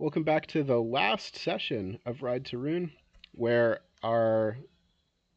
[0.00, 2.92] Welcome back to the last session of Ride to Ruin,
[3.32, 4.56] where our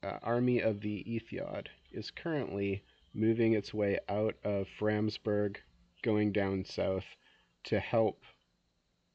[0.04, 5.58] uh, army of the Éothéod is currently moving its way out of Framsburg,
[6.04, 7.06] going down south
[7.64, 8.22] to help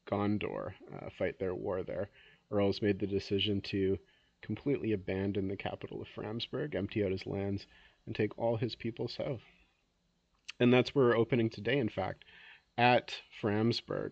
[0.05, 2.09] Gondor uh, fight their war there.
[2.51, 3.97] Eorl's made the decision to
[4.41, 7.67] completely abandon the capital of Framsburg, empty out his lands,
[8.05, 9.43] and take all his people south.
[10.59, 12.25] And that's where we're opening today, in fact,
[12.77, 14.11] at Framsburg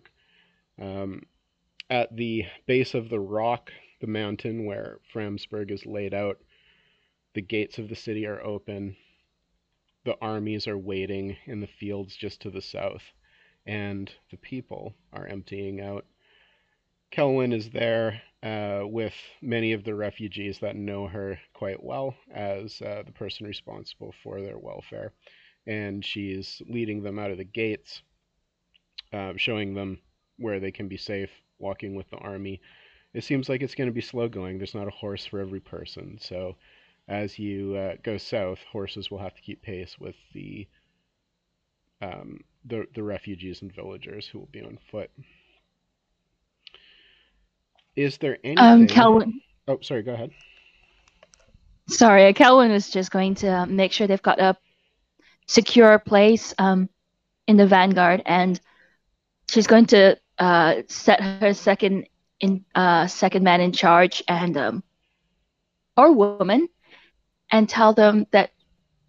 [0.80, 1.22] um,
[1.88, 6.38] at the base of the rock, the mountain where Framsburg is laid out,
[7.34, 8.96] the gates of the city are open.
[10.04, 13.02] The armies are waiting in the fields just to the south,
[13.66, 16.06] and the people are emptying out.
[17.12, 22.80] Kelwyn is there uh, with many of the refugees that know her quite well as
[22.82, 25.12] uh, the person responsible for their welfare.
[25.66, 28.02] And she's leading them out of the gates,
[29.12, 29.98] uh, showing them
[30.38, 32.60] where they can be safe walking with the army.
[33.14, 34.58] It seems like it's going to be slow going.
[34.58, 36.18] There's not a horse for every person.
[36.20, 36.56] So
[37.08, 40.66] as you uh, go south, horses will have to keep pace with the,
[42.02, 45.10] um, the the refugees and villagers who will be on foot.
[47.94, 48.58] Is there anything?
[48.58, 49.32] Um, Kelwyn.
[49.66, 50.02] Oh, sorry.
[50.02, 50.30] Go ahead.
[51.88, 54.56] Sorry, Kelwyn was just going to make sure they've got a
[55.46, 56.88] secure place um,
[57.46, 58.60] in the vanguard, and
[59.48, 62.08] she's going to uh, set her second
[62.40, 64.82] in uh, second man in charge and um,
[65.96, 66.68] or woman,
[67.50, 68.50] and tell them that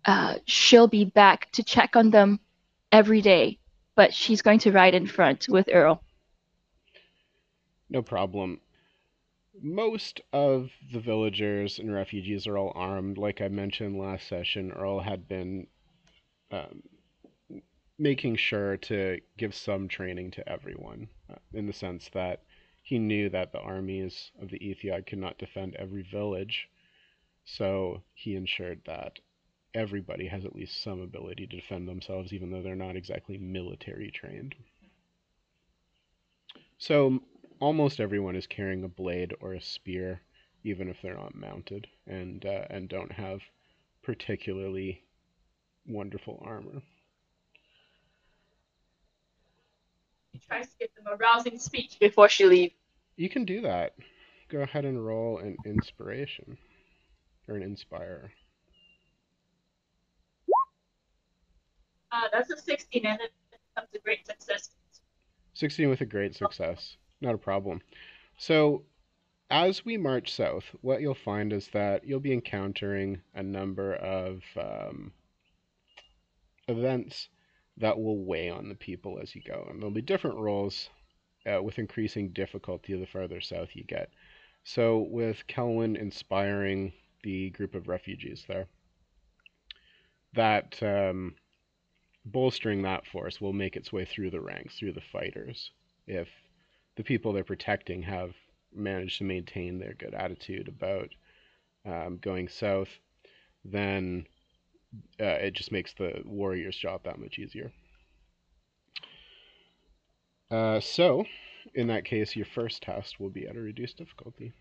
[0.05, 2.39] uh, she'll be back to check on them
[2.91, 3.59] every day,
[3.95, 5.99] but she's going to ride in front with Eorl.
[7.89, 8.61] No problem.
[9.61, 13.17] Most of the villagers and refugees are all armed.
[13.17, 15.67] Like I mentioned last session, Eorl had been
[16.51, 16.83] um,
[17.99, 22.43] making sure to give some training to everyone uh, in the sense that
[22.83, 26.69] he knew that the armies of the Éothéod could not defend every village.
[27.45, 29.19] So he ensured that
[29.73, 34.11] everybody has at least some ability to defend themselves, even though they're not exactly military
[34.11, 34.55] trained.
[36.77, 37.19] So
[37.59, 40.21] almost everyone is carrying a blade or a spear,
[40.63, 43.41] even if they're not mounted, and uh, and don't have
[44.03, 45.03] particularly
[45.87, 46.81] wonderful armor.
[50.39, 52.75] He tries to give them a rousing speech before she leaves.
[53.15, 53.95] You can do that.
[54.49, 56.57] Go ahead and roll an inspiration
[57.47, 58.31] or an inspire.
[62.11, 64.69] Uh, that's a 16, and it becomes a great success.
[65.55, 66.97] 16 with a great success.
[67.19, 67.81] Not a problem.
[68.37, 68.83] So,
[69.49, 74.43] as we march south, what you'll find is that you'll be encountering a number of
[74.55, 75.11] um,
[76.67, 77.29] events
[77.77, 79.65] that will weigh on the people as you go.
[79.69, 80.89] And there'll be different roles
[81.45, 84.09] uh, with increasing difficulty the farther south you get.
[84.63, 86.91] So, with Kelwyn inspiring
[87.23, 88.67] the group of refugees there,
[90.33, 91.35] that um,
[92.25, 95.71] bolstering that force will make its way through the ranks, through the fighters.
[96.05, 96.27] If
[96.95, 98.33] the people they're protecting have
[98.73, 101.09] managed to maintain their good attitude about
[101.85, 102.89] um, going south,
[103.63, 104.25] then
[105.19, 107.71] uh, it just makes the warrior's job that much easier.
[110.49, 111.25] Uh, so,
[111.73, 114.53] in that case, your first test will be at a reduced difficulty.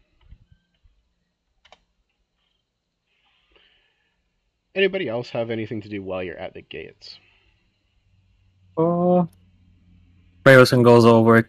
[4.75, 7.19] Anybody else have anything to do while you're at the gates?
[8.77, 9.29] Oh,
[10.45, 11.49] Brailson goes over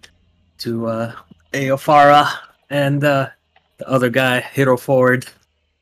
[0.59, 1.15] to uh,
[1.51, 2.29] Aofara
[2.69, 3.29] and uh,
[3.77, 5.27] the other guy, Hero Forward,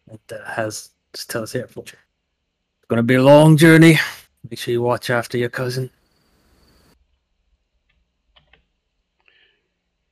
[0.10, 1.68] and uh, has just tells here,
[2.86, 3.98] it's gonna be a long journey.
[4.48, 5.90] Make sure you watch after your cousin.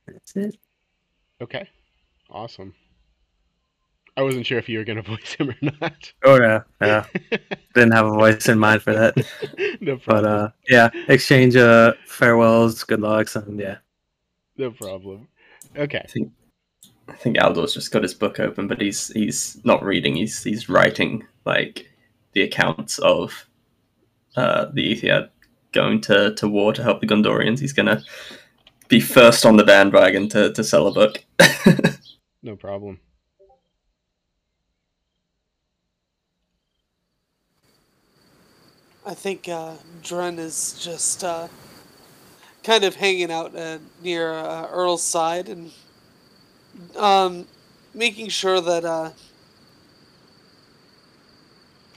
[0.08, 0.56] That's it.
[1.40, 1.68] Okay,
[2.28, 2.74] awesome.
[4.16, 6.12] I wasn't sure if you were going to voice him or not.
[6.24, 7.04] Oh yeah, yeah.
[7.76, 9.16] Didn't have a voice in mind for that.
[9.80, 10.46] no But problem.
[10.46, 13.76] uh, yeah, exchange uh farewells, good lucks, and yeah.
[14.56, 15.28] no problem.
[15.76, 16.00] Okay.
[16.02, 16.32] I think
[17.06, 20.16] I think Aldor's just got his book open, but he's he's not reading.
[20.16, 21.88] He's he's writing like
[22.34, 23.46] the accounts of
[24.36, 25.30] uh, the Éothéod
[25.72, 27.60] going to, to war to help the Gondorians.
[27.60, 28.02] He's gonna
[28.88, 31.24] be first on the bandwagon to, to sell a book.
[32.44, 33.00] No problem.
[39.06, 41.48] I think uh, Dren is just uh,
[42.62, 45.72] kind of hanging out uh, near uh, Eorl's side and
[46.96, 47.46] um,
[47.94, 49.10] making sure that, uh,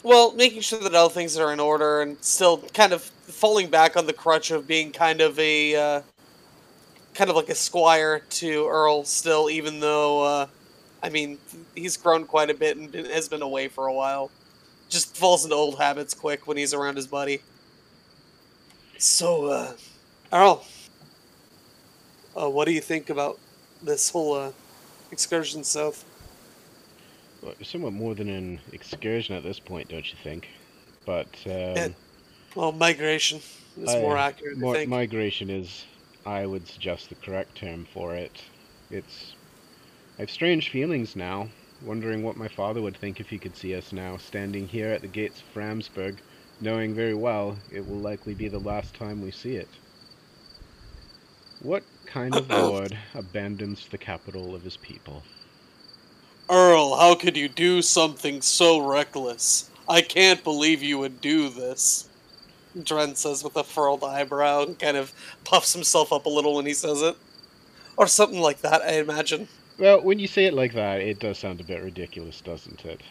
[0.04, 3.98] well, making sure that all things are in order and still kind of falling back
[3.98, 6.02] on the crutch of being kind of a uh,
[7.18, 10.48] kind of like a squire to Eorl still, even though, uh,
[11.02, 11.40] I mean,
[11.76, 14.30] he's grown quite a bit and has been away for a while.
[14.88, 17.42] Just falls into old habits quick when he's around his buddy.
[19.00, 19.74] So, uh,
[20.32, 20.64] Eorl,
[22.40, 23.40] uh, what do you think about
[23.82, 24.52] this whole uh,
[25.12, 26.06] excursion south?
[27.64, 30.48] Somewhat more than an excursion at this point, don't you think?
[31.06, 31.88] But um, Yeah,
[32.56, 33.38] Well, migration
[33.78, 34.90] is I- more accurate, mo- I think.
[34.90, 35.86] migration is,
[36.26, 38.42] I would suggest, the correct term for it.
[38.90, 39.36] It's.
[40.18, 41.48] I have strange feelings now,
[41.84, 45.02] wondering what my father would think if he could see us now, standing here at
[45.02, 46.18] the gates of Framsburg,
[46.60, 49.68] knowing very well it will likely be the last time we see it.
[51.62, 55.24] What kind of lord abandons the capital of his people?
[56.50, 59.70] Eorl, how could you do something so reckless?
[59.90, 62.08] I can't believe you would do this.
[62.82, 65.12] Dren says with a furrowed eyebrow and kind of
[65.44, 67.18] puffs himself up a little when he says it.
[67.98, 69.50] Or something like that, I imagine.
[69.78, 73.02] Well, when you say it like that, it does sound a bit ridiculous, doesn't it?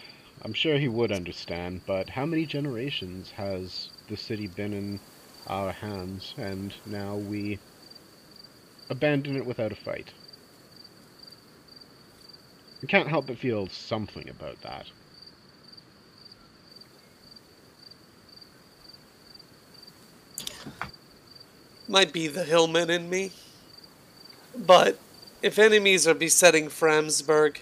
[0.43, 5.01] I'm sure he would understand, but how many generations has the city been in
[5.47, 7.59] our hands, and now we
[8.89, 10.09] abandon it without a fight?
[12.87, 14.87] I can't help but feel something about that.
[21.89, 23.33] Might be the hillman in me.
[24.57, 25.01] But
[25.43, 27.59] if enemies are besetting Framsburg,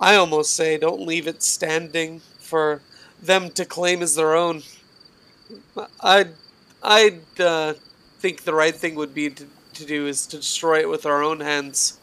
[0.00, 2.82] I almost say don't leave it standing for
[3.22, 4.64] them to claim as their own.
[6.00, 6.32] I'd,
[6.82, 7.74] I'd uh,
[8.18, 11.22] think the right thing would be to, to do is to destroy it with our
[11.22, 12.00] own hands.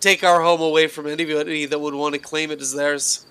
[0.00, 3.26] Take our home away from anybody that would want to claim it as theirs.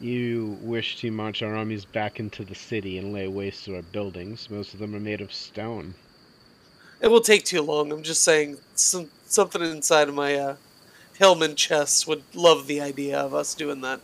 [0.00, 3.82] You wish to march our armies back into the city and lay waste to our
[3.82, 4.48] buildings.
[4.48, 5.94] Most of them are made of stone.
[7.00, 7.92] It will take too long.
[7.92, 10.56] I'm just saying, some something inside of my uh,
[11.18, 14.00] Hillman chest would love the idea of us doing that.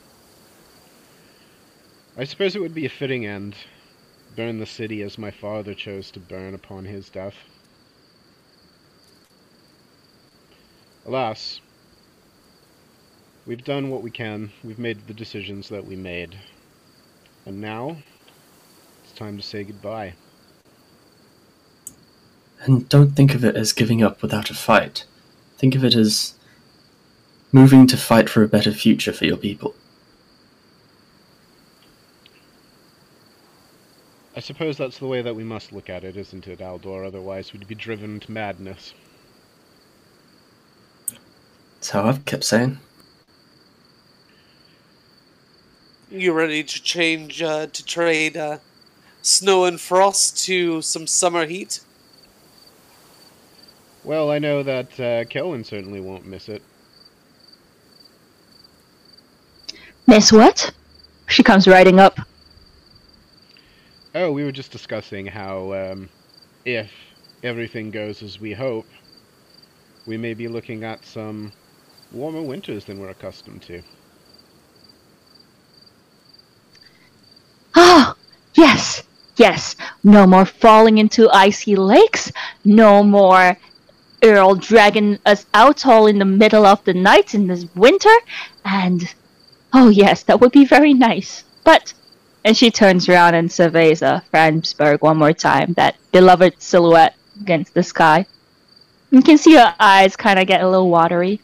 [2.16, 3.56] I suppose it would be a fitting end.
[4.36, 7.34] Burn the city as my father chose to burn upon his death.
[11.06, 11.60] Alas,
[13.46, 14.50] we've done what we can.
[14.62, 16.36] We've made the decisions that we made.
[17.44, 17.98] And now,
[19.02, 20.14] it's time to say goodbye.
[22.62, 25.04] And don't think of it as giving up without a fight.
[25.58, 26.34] Think of it as
[27.52, 29.74] moving to fight for a better future for your people.
[34.34, 37.06] I suppose that's the way that we must look at it, isn't it, Aldor?
[37.06, 38.94] Otherwise, we'd be driven to madness.
[41.84, 42.78] That's how I've kept saying.
[46.10, 48.56] You ready to change uh, to trade uh,
[49.20, 51.80] snow and frost to some summer heat?
[54.02, 56.62] Well, I know that uh, Kelwyn certainly won't miss it.
[60.06, 60.72] Miss what?
[61.26, 62.18] She comes riding up.
[64.14, 66.08] Oh, we were just discussing how, um,
[66.64, 66.90] if
[67.42, 68.86] everything goes as we hope,
[70.06, 71.52] we may be looking at some
[72.14, 73.82] warmer winters than we're accustomed to.
[77.74, 78.14] Ah,
[78.54, 79.02] yes,
[79.36, 79.76] yes.
[80.02, 82.30] No more falling into icy lakes.
[82.64, 83.56] No more
[84.22, 88.14] Eorl dragging us out all in the middle of the night in this winter.
[88.64, 89.12] And,
[89.72, 91.44] oh yes, that would be very nice.
[91.64, 91.92] But,
[92.44, 97.74] and she turns around and surveys uh, Framsburg one more time, that beloved silhouette against
[97.74, 98.26] the sky.
[99.10, 101.40] You can see her eyes kind of get a little watery.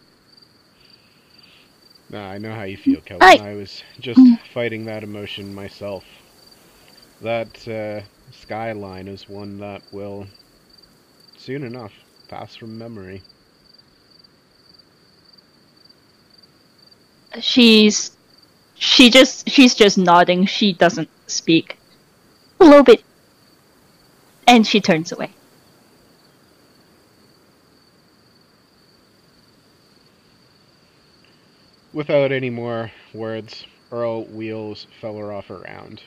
[2.11, 3.23] Nah, I know how you feel, Kelwyn.
[3.23, 4.21] I- I was just
[4.52, 6.05] fighting that emotion myself.
[7.23, 8.02] That uh,
[8.33, 10.26] skyline is one that will,
[11.37, 11.93] soon enough,
[12.29, 13.23] pass from memory.
[17.38, 18.11] she's
[18.75, 20.47] she just she's just nodding.
[20.47, 21.76] She doesn't speak.
[22.59, 23.05] A little bit.
[24.49, 25.31] And she turns away
[31.93, 36.03] Without any more words, Eorl wheels Felaróf around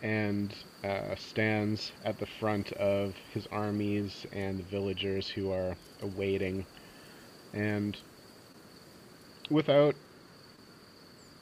[0.00, 6.66] and uh, stands at the front of his armies and the villagers who are awaiting.
[7.52, 7.96] And
[9.50, 9.96] without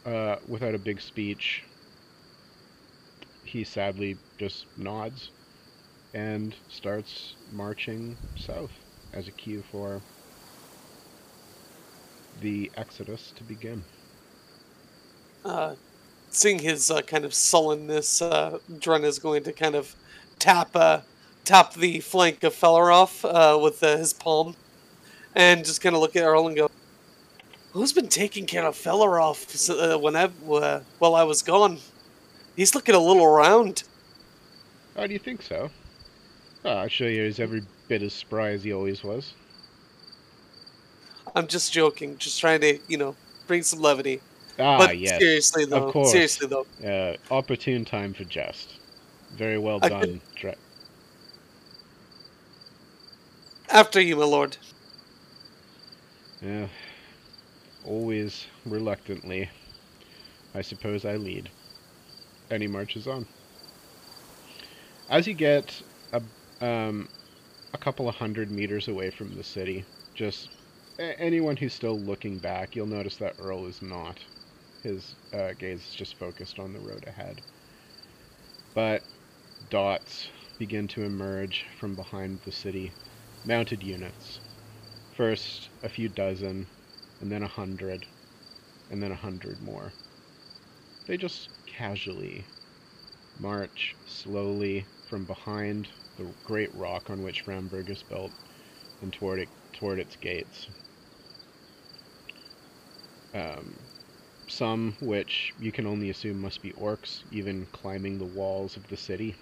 [0.04, 1.62] uh, without a big speech,
[3.44, 5.30] he sadly just nods
[6.14, 8.72] and starts marching south
[9.12, 10.02] as a cue for
[12.40, 13.84] the exodus to begin.
[15.44, 15.74] Uh,
[16.30, 19.94] seeing his uh, kind of sullenness, uh, Dren is going to kind of
[20.38, 21.00] tap uh,
[21.44, 24.56] tap the flank of Felaróf uh, with uh, his palm,
[25.34, 26.70] and just kind of look at Eorl and go,
[27.72, 31.78] "Who's been taking care of Felaróf uh, when I, uh, while I was gone?
[32.56, 33.84] He's looking a little round."
[34.96, 35.70] How do you think so?
[36.64, 39.34] Oh, I'll show you he's every bit as spry as he always was.
[41.34, 44.20] I'm just joking, just trying to, you know, bring some levity.
[44.58, 45.18] Ah, but yes.
[45.18, 46.12] seriously though, of course.
[46.12, 48.68] seriously though, Uh, opportune time for jest.
[49.32, 50.00] Very well I done.
[50.00, 50.20] could-
[53.74, 54.56] after you, my lord.
[56.40, 56.68] Yeah.
[57.84, 59.50] Always reluctantly.
[60.54, 61.50] I suppose I lead.
[62.50, 63.26] And he marches on.
[65.10, 66.22] As you get a,
[66.64, 67.08] um,
[67.72, 70.50] a couple of hundred meters away from the city, just
[70.98, 74.18] anyone who's still looking back, you'll notice that Eorl is not.
[74.82, 77.40] His uh, gaze is just focused on the road ahead.
[78.74, 79.02] But
[79.70, 82.92] dots begin to emerge from behind the city.
[83.44, 84.40] Mounted units.
[85.16, 86.66] First, a few dozen,
[87.20, 88.06] and then a hundred,
[88.90, 89.92] and then a hundred more.
[91.06, 92.44] They just casually
[93.38, 98.30] march slowly from behind the great rock on which Framsburg is built
[99.02, 100.68] and toward it toward its gates.
[103.34, 103.90] Um,
[104.48, 108.96] some which you can only assume must be orcs, even climbing the walls of the
[108.96, 109.36] city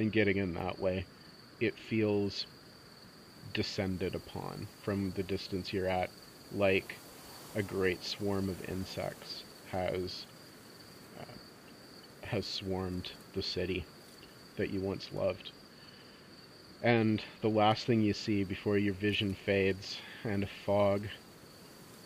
[0.00, 1.06] and getting in that way.
[1.60, 2.46] It feels
[3.52, 6.10] descended upon from the distance you're at,
[6.50, 7.00] like
[7.54, 10.26] a great swarm of insects has
[11.18, 11.34] uh,
[12.22, 13.86] has swarmed the city
[14.56, 15.52] that you once loved.
[16.82, 21.08] And the last thing you see before your vision fades and a fog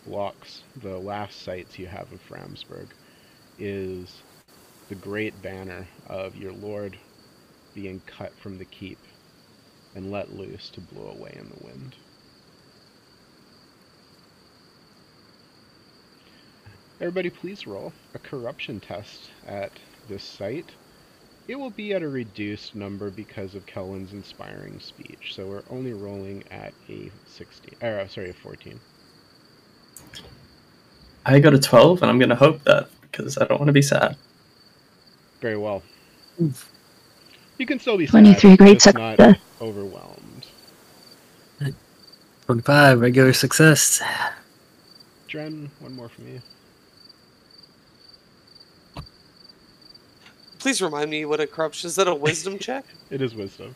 [0.05, 2.87] blocks the last sights you have of Framsburg
[3.57, 4.21] is
[4.89, 6.97] the great banner of your lord
[7.73, 8.99] being cut from the keep
[9.95, 11.95] and let loose to blow away in the wind.
[16.99, 19.71] Everybody, please roll a corruption test at
[20.07, 20.71] this sight.
[21.47, 25.93] It will be at a reduced number because of Kelwyn's inspiring speech, so we're only
[25.93, 28.79] rolling at a 16, or uh, sorry, a 14.
[31.25, 33.73] I got a 12, and I'm going to hope that because I don't want to
[33.73, 34.15] be sad.
[35.41, 35.81] Very well.
[37.57, 39.41] You can still be 23 sad, great just not success.
[39.61, 40.45] overwhelmed.
[42.45, 44.01] 25, regular success.
[45.27, 46.41] Dren, one more from you.
[50.59, 51.95] Please remind me what a corruption is.
[51.95, 52.85] That a wisdom check?
[53.11, 53.73] It is wisdom.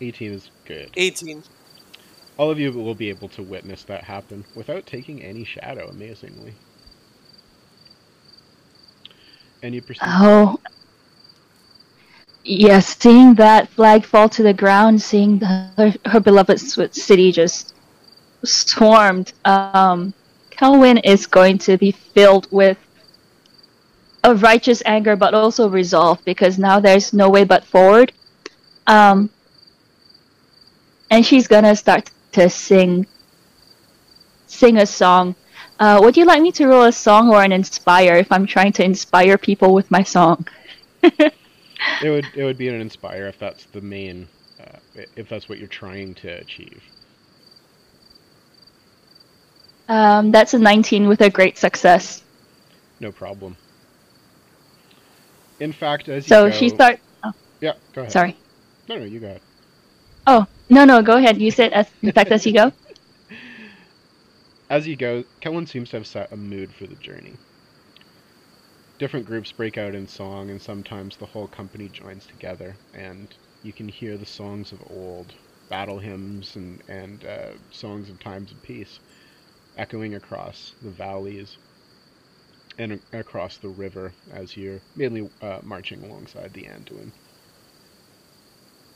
[0.00, 0.90] 18 is good.
[0.96, 1.42] 18.
[2.40, 6.54] All of you will be able to witness that happen without taking any shadow, amazingly.
[9.62, 10.58] And you perceive Oh.
[12.42, 16.58] Yes, seeing that flag fall to the ground, seeing the, her, her beloved
[16.94, 17.74] city just
[18.42, 20.14] swarmed, um,
[20.50, 22.78] Kelwyn is going to be filled with
[24.24, 28.12] a righteous anger, but also resolve because now there's no way but forward.
[28.86, 29.28] Um,
[31.10, 33.06] and she's gonna start to sing,
[34.46, 35.34] sing a song.
[35.78, 38.72] Uh, would you like me to roll a song or an inspire if I'm trying
[38.72, 40.46] to inspire people with my song?
[41.02, 41.32] it
[42.02, 44.28] would it would be an inspire if that's the main
[44.60, 44.78] uh,
[45.16, 46.82] if that's what you're trying to achieve.
[49.88, 52.22] Um, that's a 19 with a great success.
[53.00, 53.56] No problem.
[55.58, 57.00] In fact, as you So go, she start.
[57.60, 58.12] Yeah, go ahead.
[58.12, 58.36] Sorry.
[58.88, 59.40] No, no, you go ahead.
[60.26, 61.40] Oh no no go ahead.
[61.40, 62.72] You said as in fact as you go.
[64.70, 67.34] As you go, Kelwyn seems to have set a mood for the journey.
[69.00, 73.34] Different groups break out in song, and sometimes the whole company joins together, and
[73.64, 75.34] you can hear the songs of old,
[75.68, 79.00] battle hymns, and, and uh, songs of times of peace
[79.76, 81.58] echoing across the valleys
[82.78, 87.10] and across the river as you're mainly uh, marching alongside the Anduin.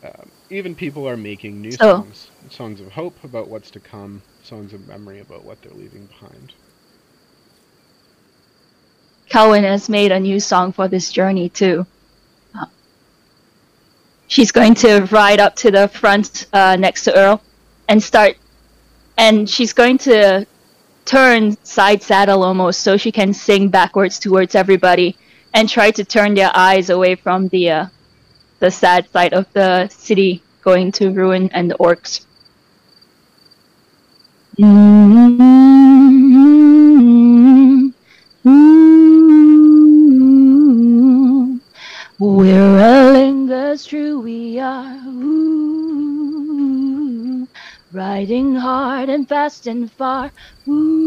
[0.04, 4.22] Um, even people are making new So- songs, songs of hope about what's to come,
[4.42, 6.52] songs of memory about what they're leaving behind.
[9.30, 11.86] Kelwyn has made a new song for this journey too.
[12.54, 12.66] Uh,
[14.28, 17.40] She's going to ride up to the front uh, next to Eorl
[17.88, 18.36] and start,
[19.16, 20.46] and she's going to
[21.06, 25.16] turn side saddle almost so she can sing backwards towards everybody
[25.54, 27.86] and try to turn their eyes away from the uh,
[28.60, 32.24] the sad side of the city going to ruin and the orcs.
[42.18, 43.24] We're a
[43.74, 44.94] it's true we are.
[45.08, 46.28] Ooh,
[47.92, 50.30] riding hard and fast and far.
[50.68, 51.03] Ooh,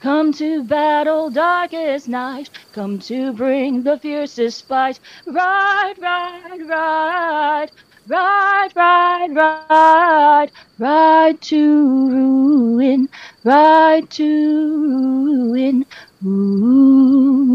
[0.00, 2.50] come to battle darkest night.
[2.72, 4.98] Come to bring the fiercest fight.
[5.26, 7.70] Ride, ride, ride.
[8.08, 13.08] Ride, ride, ride, ride to ruin,
[13.44, 15.84] ride to ruin.
[16.24, 17.54] Ooh,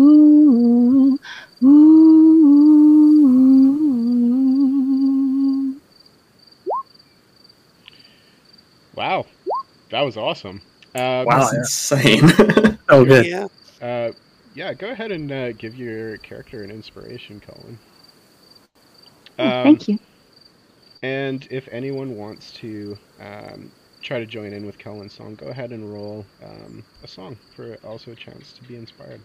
[1.63, 2.25] ooh.
[8.95, 9.25] Wow,
[9.89, 10.61] that was awesome.
[10.95, 11.49] Uh, Wow.
[11.51, 11.59] That's yeah.
[11.59, 12.77] insane.
[12.89, 13.25] Oh, good.
[13.25, 13.47] Yeah.
[13.81, 14.11] Uh,
[14.53, 17.79] yeah, go ahead and uh, give your character an inspiration, Colin.
[19.37, 19.99] Oh, Um, Thank you.
[21.03, 23.71] And if anyone wants to um,
[24.01, 27.77] try to join in with Kelwyn's song, go ahead and roll um, a song for
[27.83, 29.21] also a chance to be inspired.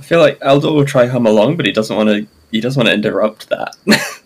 [0.00, 2.26] I feel like Aldor will try hum along, but he doesn't want to.
[2.50, 3.76] He doesn't want to interrupt that.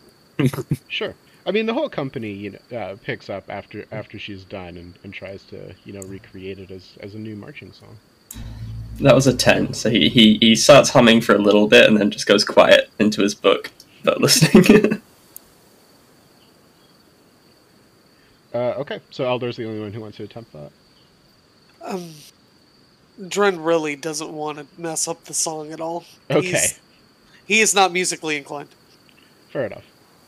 [0.88, 1.14] Sure.
[1.46, 4.94] I mean, the whole company you know, uh, picks up after after she's done and,
[5.04, 7.96] and tries to you know recreate it as, as a new marching song.
[9.00, 9.74] that was a ten.
[9.74, 12.90] So he, he he starts humming for a little bit and then just goes quiet
[12.98, 13.70] into his book,
[14.02, 15.00] but listening.
[18.52, 20.72] Uh, okay, so Aldor's the only one who wants to attempt that.
[21.82, 22.10] Um,
[23.28, 26.04] Dren really doesn't want to mess up the song at all.
[26.30, 26.80] Okay, He's-
[27.46, 28.68] he is not musically inclined.
[29.52, 29.84] fair enough.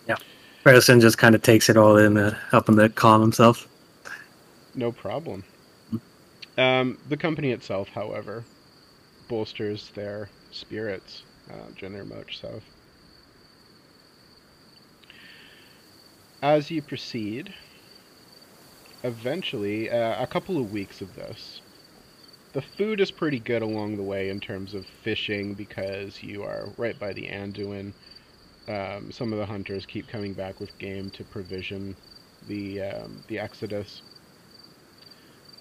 [0.06, 0.16] Yeah.
[0.62, 3.66] Ferguson just kind of takes it all in, uh, helping to calm himself.
[4.76, 5.42] No problem.
[6.58, 8.44] Um, the company itself, however,
[9.28, 12.62] bolsters their spirits uh, during their march south.
[16.42, 17.52] As you proceed,
[19.02, 21.60] eventually, uh, a couple of weeks of this,
[22.56, 26.72] the food is pretty good along the way in terms of fishing because you are
[26.78, 27.92] right by the Anduin.
[28.66, 31.94] Um, some of the hunters keep coming back with game to provision
[32.48, 34.02] the um, the exodus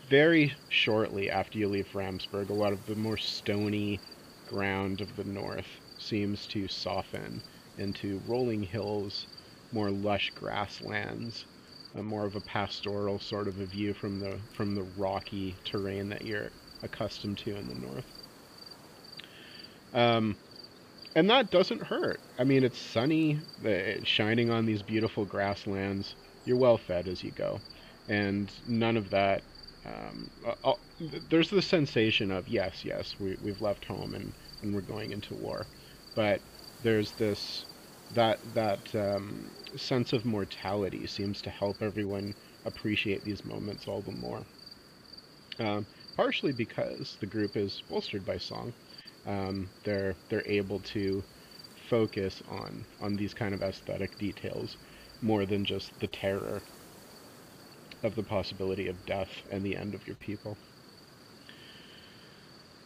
[0.09, 4.01] very shortly after you leave Framsburg, a lot of the more stony
[4.47, 7.43] ground of the north seems to soften
[7.75, 9.27] into rolling hills,
[9.71, 11.45] more lush grasslands,
[11.93, 16.23] more of a pastoral sort of a view from the from the rocky terrain that
[16.25, 16.51] you're
[16.85, 18.13] accustomed to in the north.
[19.93, 20.37] Um,
[21.15, 22.23] and that doesn't hurt.
[22.39, 26.15] I mean, it's sunny, it's shining on these beautiful grasslands.
[26.45, 27.63] You're well fed as you go,
[28.07, 29.43] and none of that
[29.85, 30.31] um,
[30.63, 35.11] uh, there's the sensation of yes, yes, we, we've left home and, and we're going
[35.11, 35.69] into war,
[36.15, 36.43] but
[36.79, 37.65] there's this
[38.11, 44.11] that that um, sense of mortality seems to help everyone appreciate these moments all the
[44.11, 44.47] more.
[45.59, 48.73] Um, partially because the group is bolstered by song,
[49.25, 51.23] um, they're they're able to
[51.89, 54.77] focus on on these kind of aesthetic details
[55.21, 56.61] more than just the terror
[58.03, 60.57] of the possibility of death and the end of your people.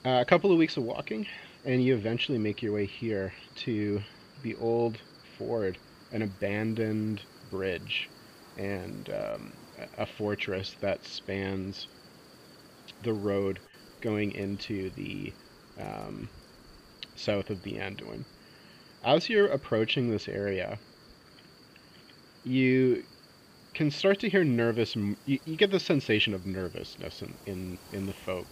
[0.05, 1.27] Uh, a couple of weeks of walking,
[1.65, 4.01] and you eventually make your way here to
[4.43, 4.97] the old
[5.37, 5.77] ford,
[6.11, 8.09] an abandoned bridge,
[8.57, 11.87] and um, a a fortress that spans
[13.03, 13.59] the road
[14.01, 15.33] going into the
[15.79, 16.29] um,
[17.15, 18.23] south of the Anduin.
[19.03, 20.79] As you're approaching this area,
[22.43, 23.03] you
[23.73, 24.95] can start to hear nervous.
[24.95, 28.47] You, you get the sensation of nervousness in, in in the folk.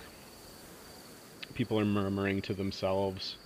[1.54, 3.38] People are murmuring to themselves.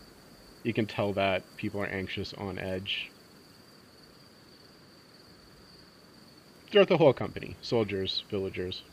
[0.64, 3.10] You can tell that people are anxious, on edge.
[6.72, 8.84] Throughout the whole company, soldiers, villagers.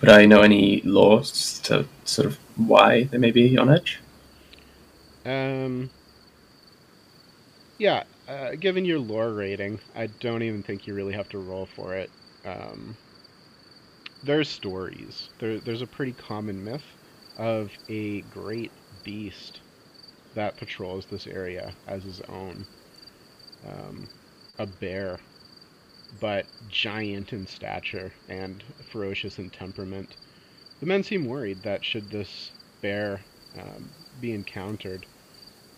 [0.00, 4.00] Would I know any laws to sort of why they may be on edge?
[5.24, 5.90] Um.
[7.78, 11.66] Yeah, uh, given your lore rating, I don't even think you really have to roll
[11.66, 12.10] for it.
[12.44, 12.96] Um,
[14.24, 15.28] there's stories.
[15.38, 16.84] There, there's a pretty common myth
[17.38, 18.72] of a great
[19.04, 19.60] beast
[20.34, 22.66] that patrols this area as his own.
[23.66, 24.08] Um,
[24.58, 25.18] a bear,
[26.20, 30.16] but giant in stature and ferocious in temperament.
[30.80, 32.50] The men seem worried that should this
[32.82, 33.20] bear
[33.58, 33.88] um,
[34.20, 35.06] be encountered,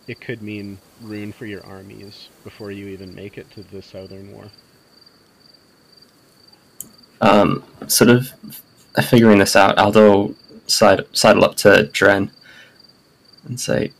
[0.07, 4.33] it could mean ruin for your armies before you even make it to the Southern
[4.33, 4.51] War.
[7.21, 8.33] Um, sort of
[9.05, 10.35] figuring this out, Aldor
[10.67, 12.31] side, sidle up to Dren
[13.45, 13.93] and say,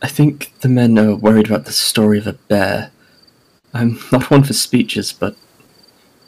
[0.00, 2.90] I think the men are worried about the story of a bear.
[3.74, 5.36] I'm not one for speeches, but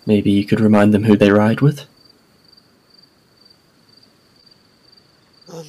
[0.07, 1.87] Maybe you could remind them who they ride with.
[5.53, 5.66] Um,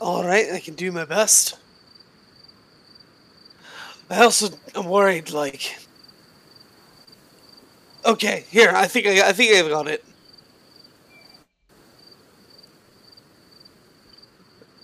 [0.00, 1.58] all right, I can do my best.
[4.10, 5.78] I also am worried, like.
[8.04, 8.72] Okay, here.
[8.74, 10.04] I think I, I think I've got it.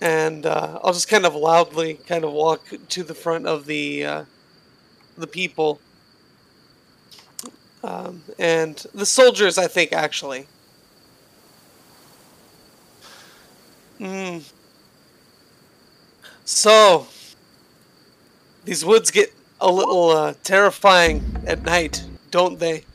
[0.01, 4.05] And uh, I'll just kind of loudly kind of walk to the front of the
[4.05, 4.25] uh,
[5.19, 5.79] the people
[7.83, 9.57] um, and the soldiers.
[9.57, 10.47] I think actually.
[13.97, 14.39] Hmm.
[16.45, 17.05] So,
[18.65, 22.85] these woods get a little uh, terrifying at night, don't they?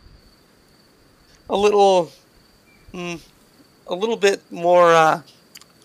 [1.49, 2.11] A little,
[2.93, 3.21] mm,
[3.87, 5.23] a little bit more uh,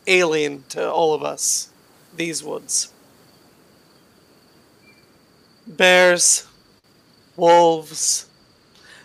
[0.07, 1.69] alien to all of us.
[2.15, 2.91] These woods.
[5.69, 6.47] Bears,
[7.35, 8.27] wolves,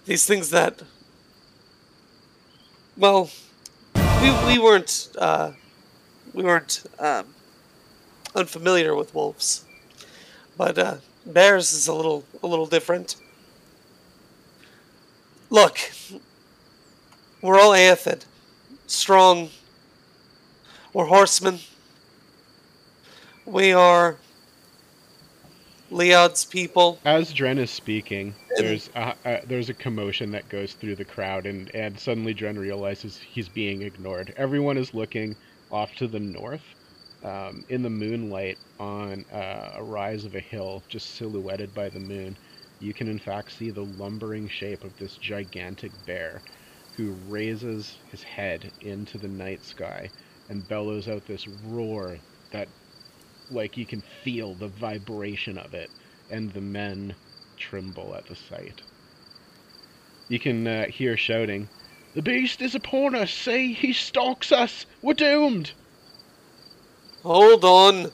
[0.06, 0.82] these things that,
[2.96, 3.30] well,
[3.94, 5.52] we, we weren't uh,
[6.32, 7.26] we weren't um,
[8.34, 9.64] unfamiliar with wolves,
[10.56, 10.96] but uh,
[11.26, 13.16] bears is a little a little different.
[15.50, 15.78] Look,
[17.42, 18.24] we're all Éothéod,
[18.86, 19.50] strong.
[20.92, 21.58] We're horsemen.
[23.44, 24.16] We are
[25.94, 26.98] Leod's people.
[27.04, 31.46] As Dren is speaking, there's a, uh, there's a commotion that goes through the crowd,
[31.46, 34.34] and, and suddenly Dren realizes he's being ignored.
[34.36, 35.36] Everyone is looking
[35.70, 36.64] off to the north,
[37.22, 42.00] um, in the moonlight on uh, a rise of a hill, just silhouetted by the
[42.00, 42.36] moon.
[42.80, 46.42] You can in fact see the lumbering shape of this gigantic bear,
[46.96, 50.10] who raises his head into the night sky
[50.48, 52.18] and bellows out this roar
[52.50, 52.66] that,
[53.50, 55.90] like, you can feel the vibration of it,
[56.30, 57.14] and the men
[57.56, 58.82] tremble at the sight.
[60.28, 61.68] You can uh, hear shouting,
[62.14, 63.30] The beast is upon us!
[63.30, 64.86] See, he stalks us!
[65.02, 65.72] We're doomed!
[67.22, 68.10] Hold on.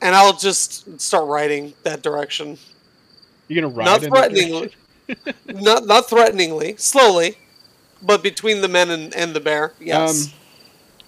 [0.00, 2.58] And I'll just start riding that direction.
[3.48, 4.74] You're gonna ride Not threateningly.
[5.46, 7.38] not not threateningly, slowly,
[8.02, 9.72] but between the men and, and the bear.
[9.80, 10.26] Yes.
[10.26, 10.32] Um,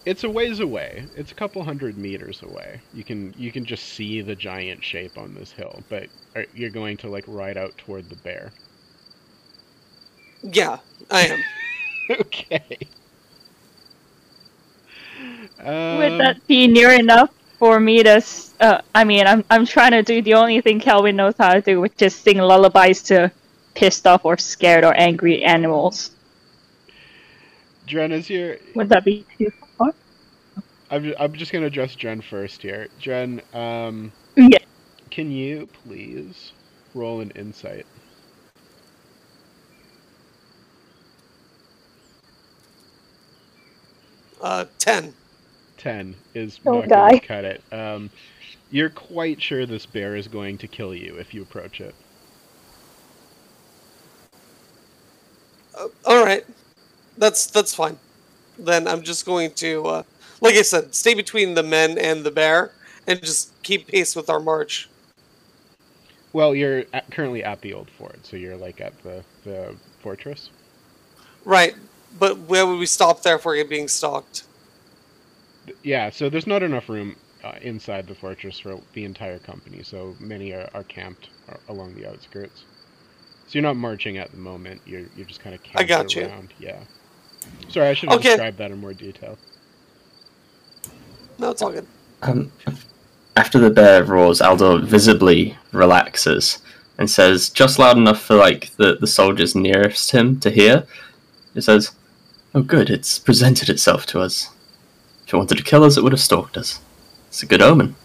[0.05, 1.09] it's a ways away.
[1.15, 2.83] It's a couple hundred meters away.
[2.93, 6.11] You can you can just see the giant shape on this hill, but
[6.53, 8.55] you're going to like ride out toward the bear.
[10.43, 10.79] yeah,
[11.11, 11.45] I am.
[12.21, 12.79] okay.
[15.91, 18.23] Would Um, that be near enough for me to?
[18.61, 21.61] Uh, I mean, I'm I'm trying to do the only thing Kelvin knows how to
[21.63, 23.33] do, which is sing lullabies to
[23.75, 26.11] pissed off or scared or angry animals.
[27.87, 29.70] Dren, is your Would that be too far?
[30.91, 32.89] I'm ju- I'm just gonna address Dren first here.
[33.01, 34.59] Dren, um, Yeah.
[35.11, 36.53] can you please
[36.95, 37.87] roll an insight?
[44.41, 45.15] Uh, ten.
[45.77, 47.63] 10 is Don't not going to cut it.
[47.73, 48.11] Um,
[48.71, 51.95] you're quite sure this bear is going to kill you if you approach it.
[55.75, 56.45] Uh, all right,
[57.17, 57.99] that's that's fine.
[58.59, 60.03] Then I'm just going to, uh,
[60.41, 62.73] like I said, stay between the men and the bear,
[63.07, 64.89] and just keep pace with our march.
[66.33, 70.51] Well, you're at, currently at the old fort, so you're like at the, the fortress.
[71.45, 71.75] Right,
[72.19, 74.45] but where would we stop there if we're being stalked?
[75.83, 80.15] Yeah, so there's not enough room uh, inside the fortress for the entire company, so
[80.21, 81.31] many are, are camped
[81.69, 82.65] along the outskirts.
[83.47, 84.81] So you're not marching at the moment.
[84.87, 86.27] You're you're just kind of camped I got you.
[86.27, 86.55] around.
[86.61, 86.79] Yeah.
[87.69, 88.29] Sorry, I should have Okay.
[88.29, 89.37] described that in more detail.
[91.41, 91.87] No, it's all good.
[92.21, 92.53] Um,
[93.35, 96.59] after the bear roars, Aldor visibly relaxes
[96.99, 100.87] and says, just loud enough for like the, the soldiers nearest him to hear.
[101.55, 101.93] He says,
[102.55, 104.51] "Oh, good, it's presented itself to us.
[105.27, 106.81] If it wanted to kill us, it would have stalked us.
[107.29, 107.97] It's a good omen."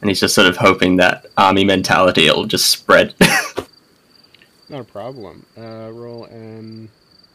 [0.00, 3.14] And he's just sort of hoping that army mentality will just spread.
[4.68, 5.46] Not a problem.
[5.56, 6.90] Uh, roll an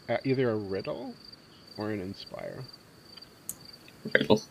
[0.10, 1.16] uh, either a riddle
[1.78, 2.60] or an inspire.
[4.14, 4.42] Riddle.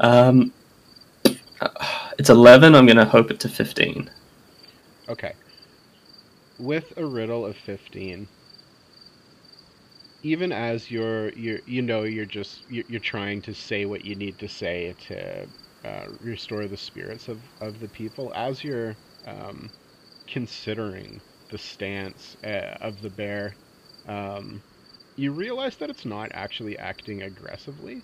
[0.00, 0.52] Um,
[2.18, 2.74] it's eleven.
[2.74, 4.10] I'm gonna hope it to fifteen.
[5.08, 5.32] Okay.
[6.58, 8.28] With a riddle of 15,
[10.22, 14.14] even as you're, you're you know, you're just, you're, you're trying to say what you
[14.14, 15.48] need to say to
[15.84, 19.70] uh, restore the spirits of, of the people, as you're um,
[20.26, 23.54] considering the stance uh, of the bear,
[24.06, 24.62] um,
[25.16, 28.02] you realize that it's not actually acting aggressively.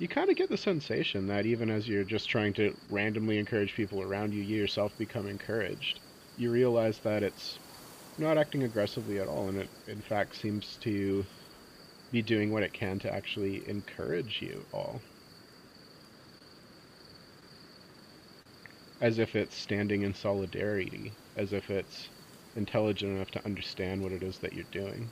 [0.00, 3.74] You kind of get the sensation that even as you're just trying to randomly encourage
[3.74, 6.00] people around you, you yourself become encouraged.
[6.38, 7.58] You realize that it's
[8.16, 11.24] not acting aggressively at all, and it in fact seems to
[12.10, 15.02] be doing what it can to actually encourage you all.
[19.02, 22.08] As if it's standing in solidarity, as if it's
[22.56, 25.10] intelligent enough to understand what it is that you're doing.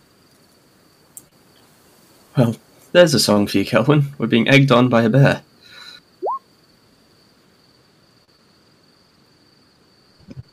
[2.37, 2.57] Well,
[2.92, 4.05] there's a song for you, Kelwyn.
[4.18, 5.42] We're being egged on by a bear.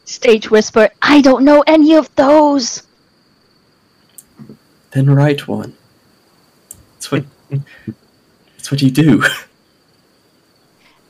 [0.06, 2.84] Stage whisper, I don't know any of those.
[4.92, 5.76] Then write one.
[6.94, 7.26] That's what.
[7.50, 9.24] that's what you do.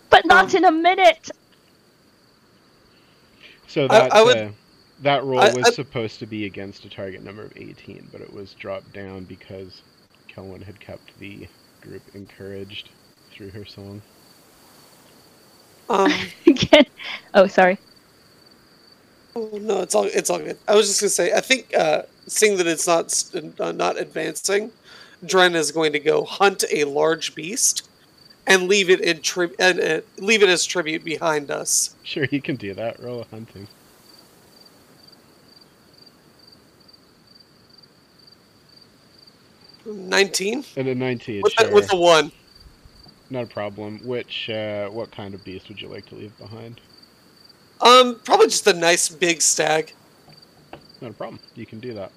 [0.09, 1.29] But not in a minute.
[3.67, 4.49] So that I would- uh,
[5.01, 8.21] that roll I- was I- supposed to be against a target number of 18, but
[8.21, 9.81] it was dropped down because
[10.36, 11.48] Kelwyn had kept the
[11.82, 12.89] group encouraged
[13.32, 14.02] through her song.
[15.89, 16.12] Um,
[16.48, 16.86] Again.
[17.34, 17.78] Oh, sorry.
[19.36, 20.58] oh, no, it's all it's all good.
[20.67, 23.24] I was just gonna say, I think uh, seeing that it's not
[23.60, 24.71] uh, not advancing,
[25.26, 27.88] Dren is going to go hunt a large beast,
[28.48, 31.95] and leave it in tri- and uh, leave it as tribute behind us.
[32.04, 33.00] Sure, you can do that.
[33.02, 33.67] Roll a hunting.
[39.86, 41.74] Nineteen And a 19, with, sure.
[41.74, 42.32] with the one.
[43.30, 44.00] Not a problem.
[44.04, 46.82] Which, uh, what kind of beast would you like to leave behind?
[47.82, 49.93] Um, probably just a nice big stag.
[51.02, 51.39] Not a problem.
[51.56, 52.12] You can do that.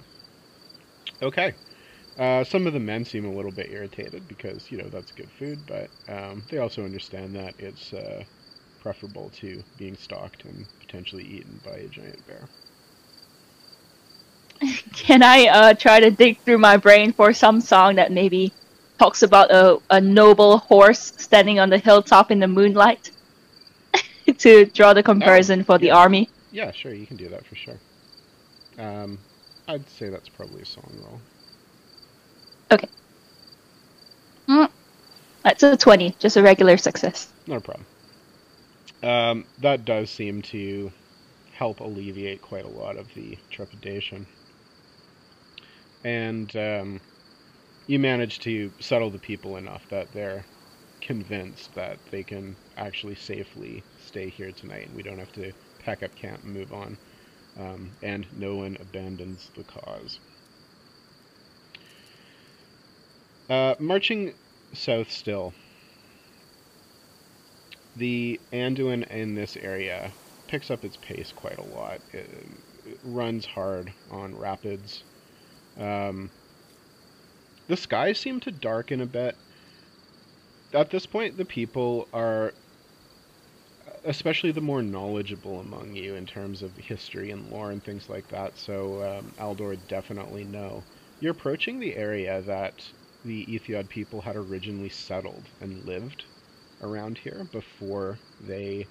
[1.22, 1.54] Okay.
[2.18, 5.31] Uh, some of the men seem a little bit irritated because, you know, that's good
[5.38, 8.24] food, but um, they also understand that it's uh,
[8.81, 12.48] preferable to being stalked and potentially eaten by a giant bear.
[14.92, 18.52] Can I uh, try to dig through my brain for some song that maybe
[18.98, 23.10] talks about a, a noble horse standing on the hilltop in the moonlight
[24.38, 25.96] to draw the comparison for the yeah.
[25.96, 26.28] army?
[26.50, 27.78] Yeah, sure, you can do that for sure.
[28.78, 29.18] Um,
[29.68, 31.20] I'd say that's probably a song roll.
[35.48, 37.32] That's a 20, just a regular success.
[37.46, 37.86] No problem.
[39.02, 40.92] Um, that does seem to
[41.54, 44.26] help alleviate quite a lot of the trepidation.
[46.04, 47.00] And um,
[47.87, 50.44] you manage to settle the people enough that they're
[51.00, 56.02] convinced that they can actually safely stay here tonight and we don't have to pack
[56.02, 56.96] up camp and move on.
[57.58, 60.20] Um, and no one abandons the cause.
[63.48, 64.34] Uh, marching
[64.74, 65.54] south still,
[67.96, 70.12] the Anduin in this area
[70.46, 72.00] picks up its pace quite a lot.
[72.12, 72.28] It,
[72.87, 75.02] it runs hard on rapids.
[75.78, 76.30] Um,
[77.68, 79.36] the skies seem to darken a bit.
[80.72, 82.54] At this point, the people are,
[84.04, 88.28] especially the more knowledgeable among you in terms of history and lore and things like
[88.28, 90.86] that, so um, Aldor definitely know.
[91.20, 92.92] You're approaching the area that
[93.24, 96.26] the Éothéod people had originally settled and lived
[96.80, 98.88] around here before they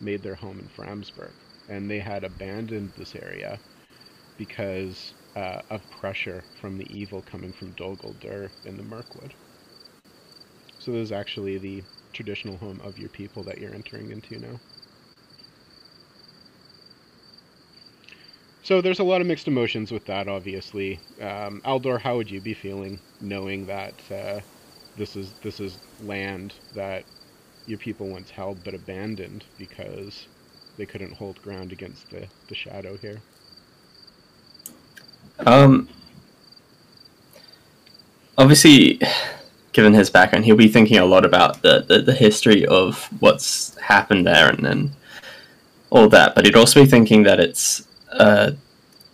[0.00, 1.34] made their home in Framsburg.
[1.68, 3.60] And they had abandoned this area
[4.36, 9.34] because uh, of pressure from the evil coming from Dol Guldur in the Mirkwood.
[10.78, 14.60] So this is actually the traditional home of your people that you're entering into now.
[18.62, 21.00] So there's a lot of mixed emotions with that, obviously.
[21.20, 24.40] Um, Aldor, how would you be feeling knowing that uh,
[24.96, 27.06] this is this is land that
[27.66, 30.28] your people once held but abandoned because
[30.78, 33.24] they couldn't hold ground against the, the shadow here?
[35.40, 35.88] Um,
[38.38, 39.00] obviously,
[39.72, 43.76] given his background, he'll be thinking a lot about the, the, the history of what's
[43.78, 44.90] happened there and then
[45.90, 46.34] all that.
[46.34, 48.54] But he'd also be thinking that it's a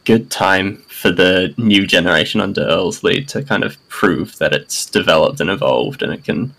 [0.05, 2.67] good time for the new generation under
[3.03, 6.53] lead to kind of prove that it's developed and evolved and it can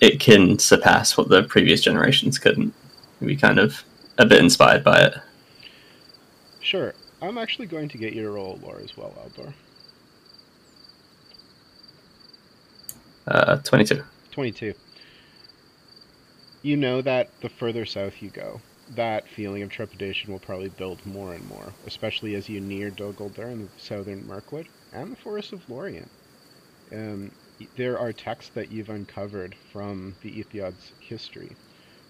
[0.00, 2.72] it can surpass what the previous generations couldn't.
[3.18, 3.82] He'd be kind of
[4.16, 5.14] a bit inspired by it.
[6.60, 6.94] Sure.
[7.20, 9.52] I'm actually going to get you to roll a lore as well, Aldor.
[13.26, 14.02] Uh, 22.
[14.30, 14.74] 22.
[16.62, 18.60] You know that the further south you go,
[18.94, 23.12] that feeling of trepidation will probably build more and more, especially as you near Dol
[23.12, 26.08] Guldur and the southern Mirkwood and the Forest of Lorien.
[26.92, 27.32] Um,
[27.76, 31.56] there are texts that you've uncovered from the Éothéod's history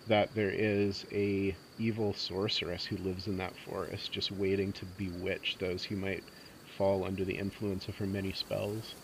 [0.07, 5.57] that there is a evil sorceress who lives in that forest just waiting to bewitch
[5.59, 6.25] those who might
[6.77, 8.95] fall under the influence of her many spells.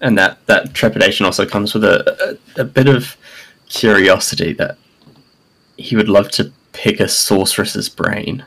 [0.00, 3.16] and that that trepidation also comes with a, a, a bit of
[3.68, 4.76] curiosity that
[5.76, 8.44] he would love to pick a sorceress's brain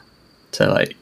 [0.51, 0.95] to like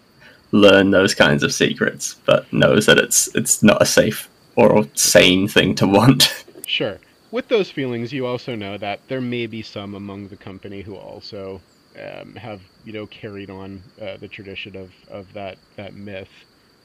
[0.51, 5.47] learn those kinds of secrets, but knows that it's it's not a safe or sane
[5.47, 6.45] thing to want.
[6.65, 6.97] Sure.
[7.31, 10.95] With those feelings, you also know that there may be some among the company who
[10.95, 11.59] also
[11.99, 16.29] um, have, you know, carried on uh, the tradition of, of that, that myth,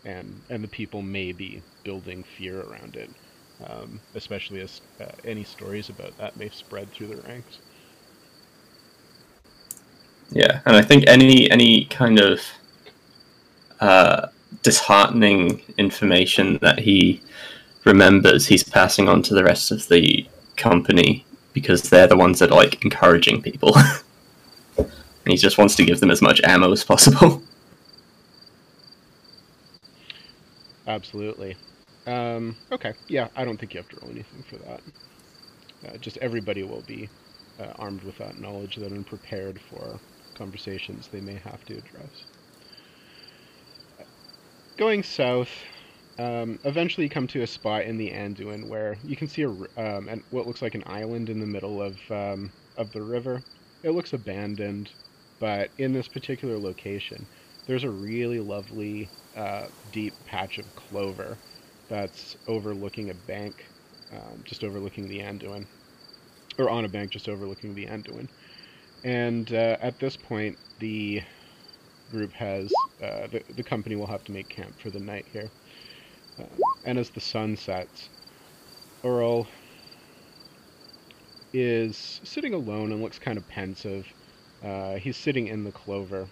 [0.05, 3.11] and and the people may be building fear around it,
[3.67, 7.59] um, especially as uh, any stories about that may spread through the ranks.
[10.33, 12.41] Yeah, and I think any any kind of
[13.81, 14.29] uh,
[14.63, 17.21] disheartening information that he
[17.85, 22.51] remembers, he's passing on to the rest of the company because they're the ones that
[22.51, 23.77] are like encouraging people.
[24.77, 24.89] and
[25.27, 27.43] he just wants to give them as much ammo as possible.
[30.87, 31.57] Absolutely.
[32.07, 32.95] Um, okay.
[33.09, 34.81] Yeah, I don't think you have to roll anything for that.
[35.87, 37.09] Uh, just everybody will be
[37.61, 39.99] uh, armed with that knowledge that and prepared for
[40.35, 42.25] conversations they may have to address.
[44.77, 45.51] Going south,
[46.21, 49.49] um, eventually you come to a spot in the Anduin where you can see a,
[49.49, 53.43] um, an, what looks like an island in the middle of um, of the river.
[53.83, 54.93] It looks abandoned,
[55.39, 57.27] but in this particular location,
[57.67, 61.39] there's a really lovely uh, deep patch of clover
[61.89, 63.65] that's overlooking a bank,
[64.13, 65.67] um, just overlooking the Anduin,
[66.59, 68.29] or on a bank just overlooking the Anduin.
[69.05, 71.23] And uh, at this point, the
[72.11, 72.71] group has
[73.03, 75.51] uh, the the company will have to make camp for the night here.
[76.85, 78.09] And as the sun sets,
[79.03, 79.47] Eorl
[81.53, 84.07] is sitting alone and looks kind of pensive.
[84.65, 86.27] Uh, he's sitting in the clover.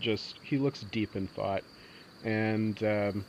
[0.00, 1.62] Just he looks deep in thought,
[2.24, 3.24] and um,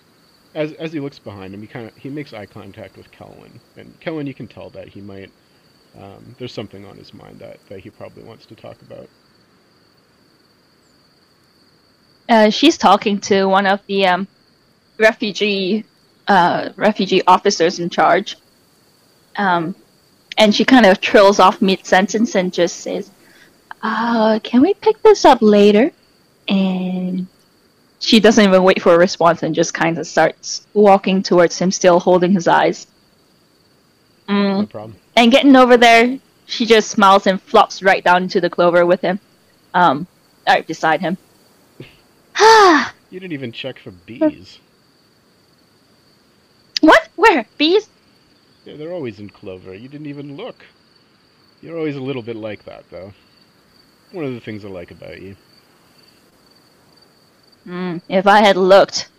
[0.55, 3.59] as as he looks behind him, he kind of he makes eye contact with Kelwyn,
[3.77, 5.29] and Kelwyn, you can tell that he might
[5.99, 9.07] um, there's something on his mind that that he probably wants to talk about.
[12.29, 14.27] Uh, she's talking to one of the um,
[14.97, 15.85] refugee
[16.27, 18.37] uh, refugee officers in charge,
[19.35, 19.75] um,
[20.37, 23.11] and she kind of trills off mid sentence and just says,
[23.81, 25.91] uh, "Can we pick this up later?"
[26.47, 27.27] And
[27.99, 31.71] she doesn't even wait for a response and just kind of starts walking towards him,
[31.71, 32.87] still holding his eyes.
[34.27, 34.61] Mm.
[34.61, 34.97] No problem.
[35.15, 39.01] And getting over there, she just smiles and flops right down into the clover with
[39.01, 39.19] him.
[39.73, 40.05] Um,
[40.47, 41.17] right beside him.
[43.13, 44.57] You didn't even check for bees.
[46.83, 47.07] What?
[47.15, 47.45] Where?
[47.57, 47.87] Bees?
[48.65, 49.73] Yeah, they're always in clover.
[49.73, 50.65] You didn't even look.
[51.61, 53.13] You're always a little bit like that, though.
[54.11, 55.35] One of the things I like about you.
[57.65, 59.09] Mm, if I had looked,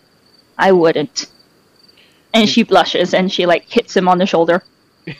[0.59, 1.31] I wouldn't.
[2.35, 4.63] And she blushes and she like hits him on the shoulder.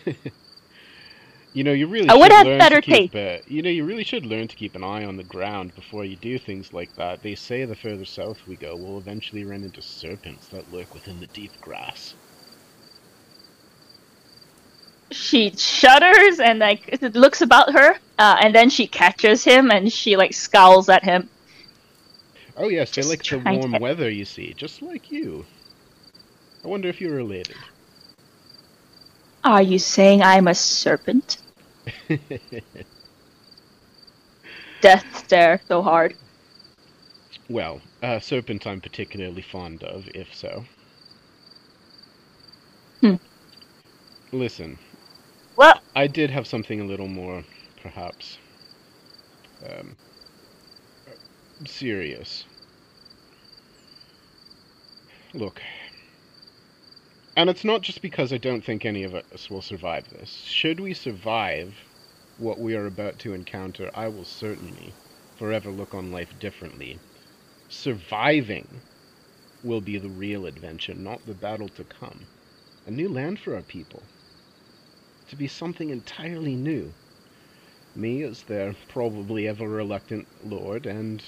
[1.55, 3.15] You know, you really I would have better keep.
[3.15, 6.05] Uh, you know, you really should learn to keep an eye on the ground before
[6.05, 7.23] you do things like that.
[7.23, 11.21] They say the further south we go, we'll eventually run into serpents that lurk within
[11.21, 12.15] the deep grass.
[15.15, 20.17] She shudders and like looks about her, uh, and then she catches him and she
[20.17, 21.29] like scowls at him.
[22.57, 24.11] Oh yes, they Just like the warm to- weather.
[24.11, 25.47] You see, just like you.
[26.65, 27.57] I wonder if you're related.
[29.45, 31.37] Are you saying I'm a serpent?
[34.81, 36.15] Death stare so hard.
[37.49, 40.65] well, uh, serpent I'm particularly fond of, if so.
[43.01, 43.15] Hmm.
[44.33, 44.79] Listen,
[45.57, 47.45] Well, I did have something a little more,
[47.81, 48.39] perhaps,
[49.65, 49.97] um,
[51.67, 52.45] serious.
[55.33, 55.61] Look,
[57.37, 60.31] and it's not just because I don't think any of us will survive this.
[60.31, 61.75] Should we survive
[62.37, 64.97] what we are about to encounter, I will certainly
[65.37, 67.01] forever look on life differently.
[67.69, 68.83] Surviving
[69.63, 72.27] will be the real adventure, not the battle to come.
[72.87, 74.09] A new land for our people
[75.35, 76.93] to be something entirely new.
[77.97, 81.21] Me as their probably ever reluctant lord, and,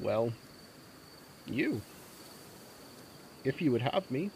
[0.00, 0.32] well,
[1.46, 1.80] you.
[3.44, 4.30] If you would have me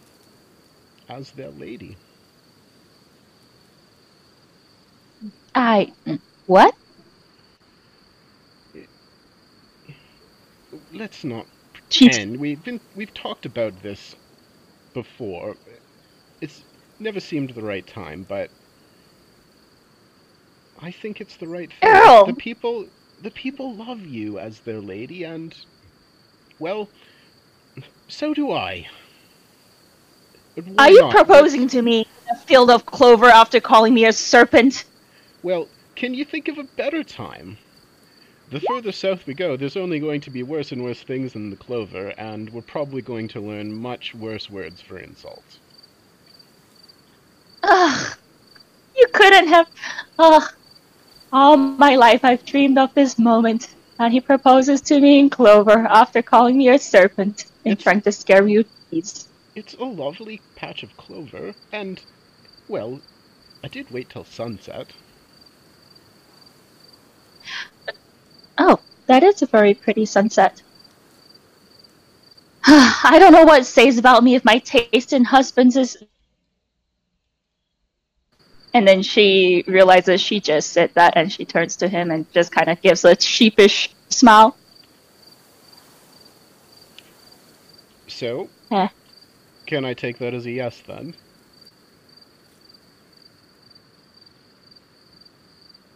[1.09, 1.96] as their lady.
[5.57, 5.92] I.
[6.46, 6.74] What?
[10.92, 12.38] Let's not pretend.
[12.38, 14.14] We've been we've talked about this
[14.94, 15.57] before.
[16.40, 16.62] It's
[17.00, 18.50] never seemed the right time, but
[20.80, 21.90] I think it's the right thing.
[21.90, 22.26] Eorl!
[22.26, 22.86] The people
[23.22, 25.54] the people love you as their lady and
[26.58, 26.88] well
[28.08, 28.88] so do I.
[30.78, 31.10] Are you not?
[31.10, 34.84] proposing to me in a field of clover after calling me a serpent?
[35.42, 37.58] Well, can you think of a better time?
[38.50, 41.50] The further south we go, there's only going to be worse and worse things in
[41.50, 45.58] the clover, and we're probably going to learn much worse words for insults.
[47.64, 48.16] Ugh.
[48.96, 49.68] You couldn't have.
[50.18, 50.44] Ugh.
[51.39, 53.68] All my life I've dreamed of this moment.
[53.99, 58.01] And he proposes to me in clover after calling me a serpent and It's- trying
[58.03, 58.64] to scare you.
[58.89, 59.28] Please.
[59.55, 62.01] It's a lovely patch of clover, and,
[62.68, 63.01] well,
[63.62, 64.89] I did wait till sunset.
[68.57, 70.62] Oh, that is a very pretty sunset.
[72.66, 75.99] I don't know what it says about me if my taste in husbands is.
[78.76, 82.52] And then she realizes she just said that and she turns to him and just
[82.52, 84.54] kind of gives a sheepish smile.
[88.06, 88.88] So, Eh.
[89.64, 91.14] can I take that as a yes then?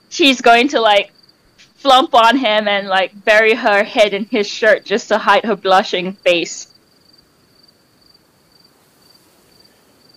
[0.08, 1.12] She's going to like
[1.74, 5.54] flump on him and like bury her head in his shirt just to hide her
[5.54, 6.69] blushing face.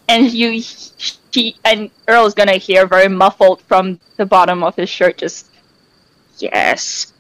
[0.08, 5.18] And you, she, and Eorl's gonna hear very muffled from the bottom of his shirt,
[5.18, 5.48] just
[6.38, 7.14] yes,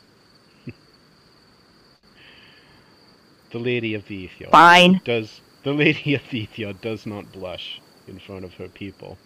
[3.52, 5.02] The Lady of the Éothéod fine.
[5.06, 9.18] does the Lady of the Éothéod does not blush in front of her people,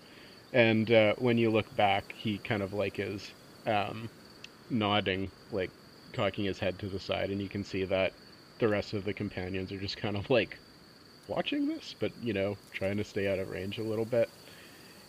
[0.53, 3.32] and uh, when you look back, he kind of like is
[3.66, 4.10] um,
[4.70, 5.72] nodding, like
[6.14, 8.12] cocking his head to the side, and you can see that
[8.60, 10.58] the rest of the companions are just kind of like
[11.28, 14.30] watching this, but you know, trying to stay out of range a little bit.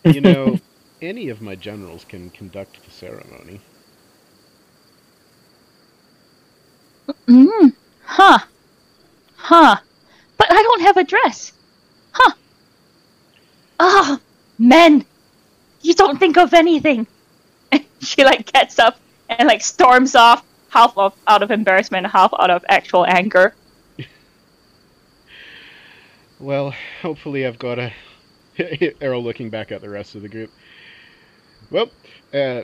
[0.05, 0.57] You know,
[1.01, 3.59] any of my generals can conduct the ceremony.
[7.27, 7.73] Mm,
[8.05, 8.39] huh,
[9.35, 9.75] huh.
[10.37, 11.51] But I don't have a dress.
[12.13, 12.33] Huh.
[13.79, 14.19] Ah,
[14.57, 15.05] men,
[15.81, 17.07] you don't think of anything.
[17.71, 18.99] And she like gets up
[19.29, 23.53] and like storms off, half of out of embarrassment, half out of actual anger.
[26.39, 27.93] Well, hopefully I've got a
[28.57, 30.51] Eorl looking back at the rest of the group.
[31.69, 31.89] Well,
[32.33, 32.63] uh,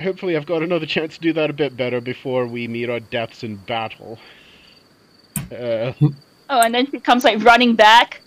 [0.00, 3.00] hopefully I've got another chance to do that a bit better before we meet our
[3.00, 4.18] deaths in battle.
[5.52, 5.92] Uh,
[6.48, 8.20] Oh, and then she comes like running back.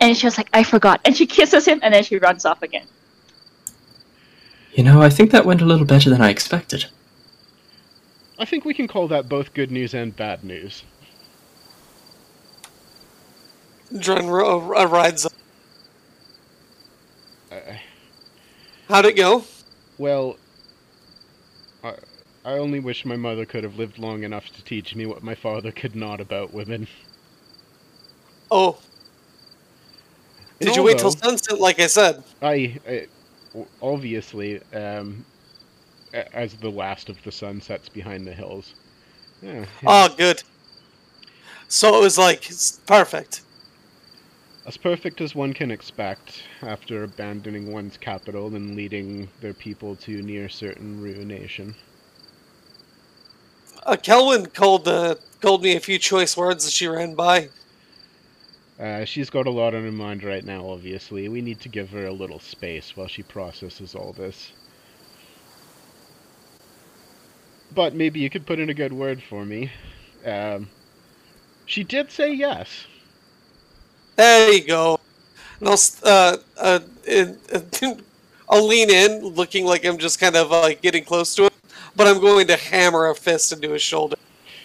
[0.00, 1.00] And she was like, I forgot.
[1.04, 2.86] And she kisses him and then she runs off again.
[4.74, 6.86] You know, I think that went a little better than I expected.
[8.38, 10.84] I think we can call that both good news and bad news.
[13.96, 15.32] Dren ro- uh, rides up.
[17.50, 17.56] Uh,
[18.88, 19.44] How'd it go?
[19.98, 20.36] well,
[21.82, 21.94] I,
[22.44, 25.34] I only wish my mother could have lived long enough to teach me what my
[25.34, 26.86] father could not about women.
[28.50, 28.78] Oh.
[30.60, 32.22] Did you wait till sunset, like I said?
[32.42, 33.06] I, I
[33.80, 35.24] obviously, um,
[36.12, 38.74] as the last of the sun sets behind the hills.
[39.42, 39.64] Yeah, yeah.
[39.86, 40.42] Oh, good.
[41.68, 42.50] So it was like
[42.86, 43.42] perfect.
[44.68, 50.20] As perfect as one can expect after abandoning one's capital and leading their people to
[50.20, 51.74] near certain ruination.
[53.86, 57.48] Uh, Kelwyn called uh, called me a few choice words as she ran by.
[58.78, 61.30] Uh, she's got a lot on her mind right now, obviously.
[61.30, 64.52] We need to give her a little space while she processes all this.
[67.74, 69.72] But maybe you could put in a good word for me.
[70.26, 70.68] Um,
[71.64, 72.86] she did say yes.
[74.18, 74.98] There you go.
[75.60, 76.80] And I'll, uh, uh,
[78.50, 81.50] I'll lean in, looking like I'm just kind of uh, getting close to him,
[81.94, 84.16] but I'm going to hammer a fist into his shoulder.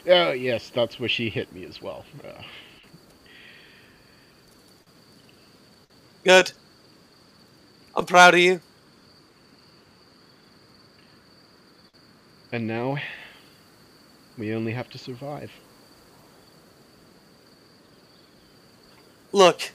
[0.07, 2.03] Oh, yes, that's where she hit me as well.
[2.25, 2.41] Uh,
[6.23, 6.51] Good.
[7.95, 8.59] I'm proud of you.
[12.51, 12.97] and now,
[14.37, 15.51] we only have to survive.
[19.33, 19.71] Look,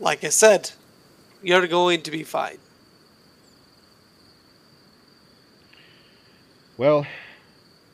[0.00, 0.72] like I said,
[1.42, 2.56] you're going to be fine.
[6.78, 7.06] Well,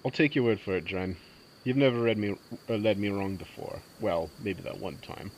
[0.04, 1.16] I'll take your word for it, Dren.
[1.64, 2.36] You've never read me,
[2.68, 3.80] uh, led me wrong before.
[4.00, 5.30] Well, maybe that one time.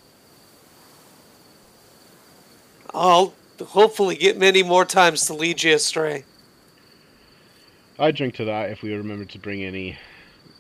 [2.95, 6.25] I'll hopefully get many more times to lead you astray.
[7.99, 9.97] I'd drink to that if we remembered to bring any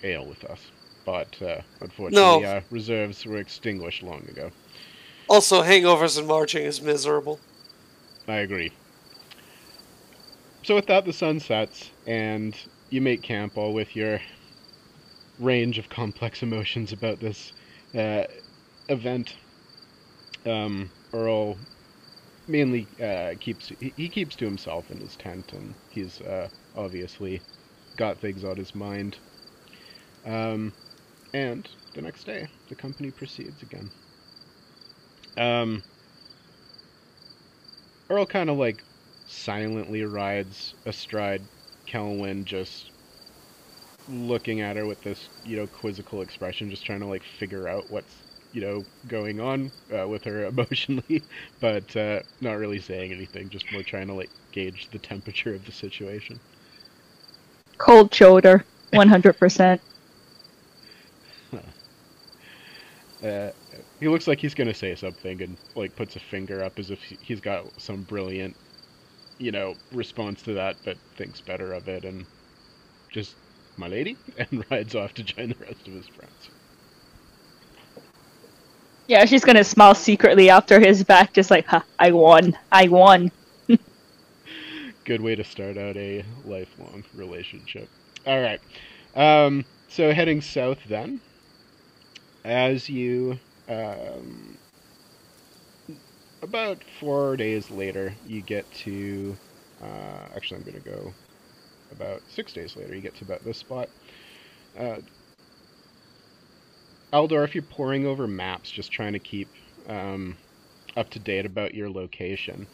[0.02, 0.60] ale with us.
[1.04, 2.44] But, uh, unfortunately, No.
[2.44, 4.50] our reserves were extinguished long ago.
[5.28, 7.40] Also, hangovers and marching is miserable.
[8.28, 8.72] I agree.
[10.62, 12.56] So with that, the sun sets, and
[12.90, 14.20] you make camp all with your
[15.38, 17.52] range of complex emotions about this
[17.94, 18.24] uh,
[18.88, 19.36] event.
[20.46, 21.56] Um, Eorl
[22.46, 27.40] mainly uh, keeps he, keeps to himself in his tent, and he's uh, obviously
[27.96, 29.16] got things on his mind.
[30.26, 30.72] Um,
[31.32, 33.90] and the next day, the company proceeds again.
[35.36, 35.82] Um,
[38.08, 38.82] Eorl kind of like
[39.26, 41.42] silently rides astride
[41.86, 42.90] Kelwyn, just
[44.08, 47.90] looking at her with this, you know, quizzical expression, just trying to like figure out
[47.90, 48.14] what's,
[48.52, 51.22] you know, going on uh, with her emotionally,
[51.60, 55.64] but uh, not really saying anything, just more trying to like gauge the temperature of
[55.64, 56.38] the situation.
[57.78, 59.80] Cold shoulder, 100%.
[63.22, 63.50] Uh,
[64.00, 67.02] he looks like he's gonna say something and like puts a finger up as if
[67.02, 68.56] he- he's got some brilliant,
[69.38, 72.26] you know, response to that, but thinks better of it and
[73.12, 73.36] just
[73.76, 76.50] my lady and rides off to join the rest of his friends.
[79.06, 83.30] Yeah, she's gonna smile secretly after his back, just like, ha, I won, I won.
[85.04, 87.90] Good way to start out a lifelong relationship.
[88.26, 88.60] All right,
[89.14, 91.20] um, so heading south then,
[92.44, 93.38] as you
[93.68, 94.58] um,
[96.42, 99.38] about four days later, you get to.
[99.80, 101.14] Uh, actually, I'm going to go
[101.90, 102.94] about six days later.
[102.94, 103.90] You get to about this spot.
[104.76, 104.98] Uh,
[107.12, 109.54] Aldor, if you're poring over maps, just trying to keep
[109.86, 110.36] um,
[110.96, 112.68] up to date about your location,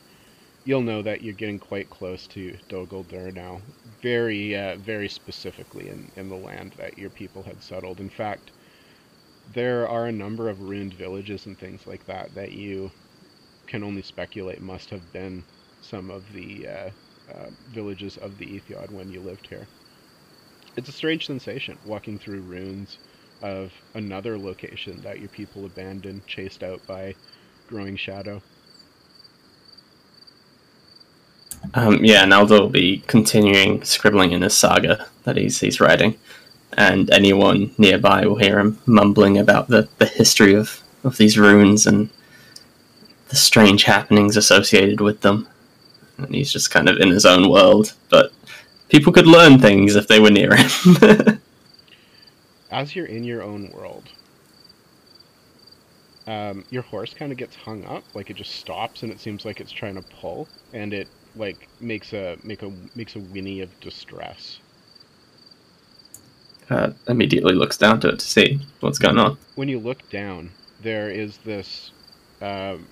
[0.65, 3.63] you'll know that you're getting quite close to Dol Guldur now.
[4.03, 8.01] Very, uh, very specifically in, in the land that your people had settled.
[8.01, 8.53] In fact,
[9.53, 12.91] there are a number of ruined villages and things like that that you
[13.67, 15.45] can only speculate must have been
[15.81, 16.91] some of the uh,
[17.33, 19.67] uh, villages of the Éothéod when you lived here.
[20.77, 22.99] It's a strange sensation walking through ruins
[23.43, 27.15] of another location that your people abandoned, chased out by
[27.69, 28.43] growing shadow.
[31.75, 36.19] Um, yeah, and Aldor will be continuing scribbling in his saga that he's he's writing,
[36.75, 41.87] and anyone nearby will hear him mumbling about the, the history of, of these runes
[41.87, 42.11] and
[43.29, 45.49] the strange happenings associated with them.
[46.19, 48.33] And he's just kind of in his own world, but
[48.89, 51.41] people could learn things if they were near him.
[52.71, 54.09] As you're in your own world,
[56.27, 59.45] um, your horse kind of gets hung up, like it just stops and it seems
[59.45, 63.61] like it's trying to pull, and it like makes a make a makes a whinny
[63.61, 64.61] of distress.
[66.71, 69.37] Uh, immediately looks down to it to see what's going on.
[69.57, 70.51] when you look down,
[70.83, 71.93] there is this
[72.41, 72.87] um,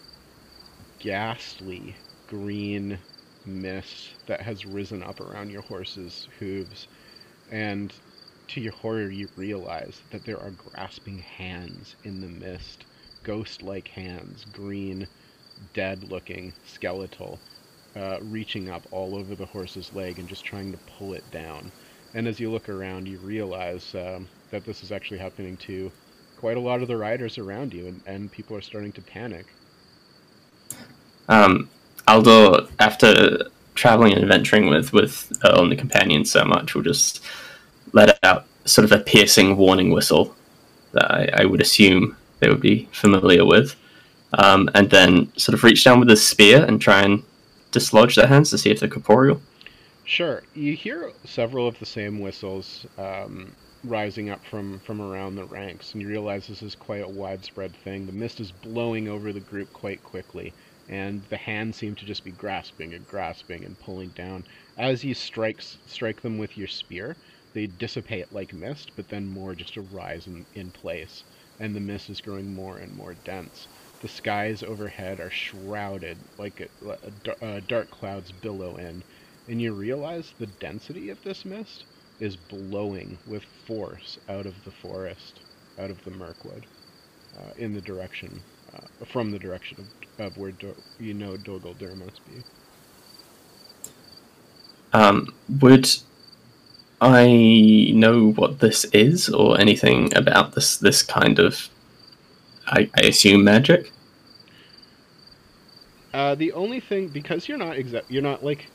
[0.98, 1.94] ghastly
[2.26, 2.98] green
[3.46, 6.88] mist that has risen up around your horse's hooves,
[7.50, 7.92] and
[8.48, 12.86] to your horror, you realize that there are grasping hands in the mist,
[13.22, 15.06] ghost-like hands, green,
[15.74, 17.38] dead-looking, skeletal,
[17.94, 21.70] uh, reaching up all over the horse's leg and just trying to pull it down.
[22.14, 25.92] And as you look around, you realize um, that this is actually happening to
[26.38, 29.46] quite a lot of the riders around you, and, and people are starting to panic.
[31.28, 31.68] Um,
[32.06, 37.22] Aldor, after traveling and adventuring with with and the companions so much, will just
[37.92, 40.34] let out sort of a piercing warning whistle
[40.92, 43.76] that I, I would assume they would be familiar with,
[44.34, 47.22] um, and then sort of reach down with his spear and try and
[47.70, 49.40] dislodge their hands to see if they're corporeal.
[50.11, 55.44] Sure, you hear several of the same whistles um, rising up from, from around the
[55.44, 58.06] ranks, and you realize this is quite a widespread thing.
[58.06, 60.56] The mist is blowing over the group quite quickly,
[60.88, 64.44] and the hands seem to just be grasping and grasping and pulling down.
[64.78, 67.18] As you strike strike them with your spear,
[67.52, 71.22] they dissipate like mist, but then more just arise in, in place,
[71.59, 73.68] and the mist is growing more and more dense.
[74.00, 79.04] The skies overhead are shrouded like a, a, uh, dark clouds billow in,
[79.49, 81.84] and you realize the density of this mist
[82.20, 85.40] is blowing with force out of the forest,
[85.78, 86.66] out of the Mirkwood,
[87.38, 88.40] uh, in the direction,
[88.74, 89.78] uh, from the direction
[90.18, 92.42] of, of where Do- you know Dol Guldur must be.
[94.92, 95.28] Um,
[95.61, 95.88] would
[97.01, 101.68] I know what this is or anything about this this kind of
[102.66, 103.92] I, I assume magic?
[106.12, 108.66] Uh, the only thing, because you're not exa- you're not like,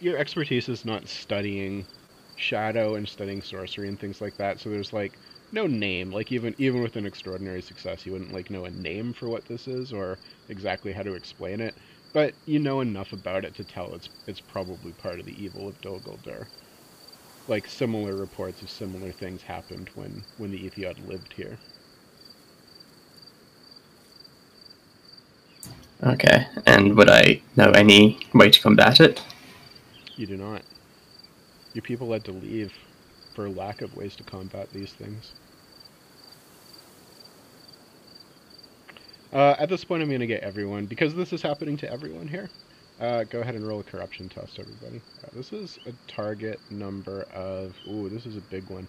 [0.00, 1.86] your expertise is not studying
[2.36, 4.60] shadow and studying sorcery and things like that.
[4.60, 5.18] So there's like
[5.52, 6.10] no name.
[6.12, 9.46] Like even even with an extraordinary success, you wouldn't like know a name for what
[9.46, 11.78] this is or exactly how to explain it.
[12.12, 15.68] But you know enough about it to tell it's it's probably part of the evil
[15.68, 16.48] of Dol Guldur.
[17.48, 21.60] Like similar reports of similar things happened when when the Éothéod lived here.
[26.02, 29.20] Okay, and would I know any way to combat it?
[30.18, 30.62] You do not.
[31.74, 32.72] Your people had to leave
[33.36, 35.32] for lack of ways to combat these things.
[39.32, 42.26] Uh, at this point, I'm going to get everyone, because this is happening to everyone
[42.26, 42.50] here.
[43.00, 45.00] Uh, go ahead and roll a corruption test, everybody.
[45.22, 47.76] Uh, this is a target number of.
[47.86, 48.88] Ooh, this is a big one.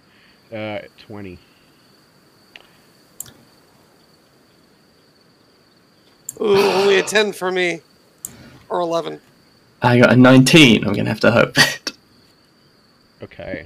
[0.51, 1.37] Uh, 20.
[6.41, 7.81] Ooh, only a 10 for me.
[8.67, 9.21] Or 11.
[9.81, 10.85] I got a 19.
[10.85, 11.91] I'm gonna have to hope it.
[13.21, 13.65] Okay.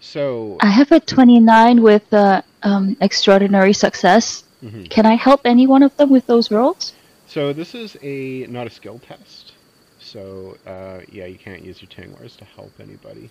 [0.00, 0.58] So.
[0.60, 4.44] I have a 29 with uh, um, extraordinary success.
[4.62, 4.88] mhm.
[4.88, 6.92] Can I help any one of them with those rolls?
[7.26, 9.54] So this is a not a skill test.
[9.98, 13.28] So uh, yeah, you can't use your Tengwars to help anybody.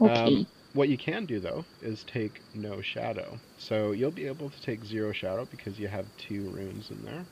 [0.00, 0.12] Okay.
[0.12, 3.38] Um, what you can do though is take no shadow.
[3.58, 7.24] So you'll be able to take zero shadow because you have two runes in there.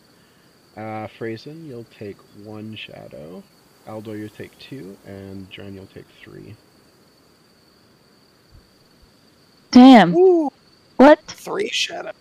[0.79, 3.43] Uh, Phrasen, you'll take one shadow.
[3.89, 6.57] Aldor, you'll take two, and Dren, you'll take three.
[9.73, 10.15] Damn.
[10.15, 10.51] Ooh,
[10.97, 11.21] What?
[11.27, 12.13] three shadow.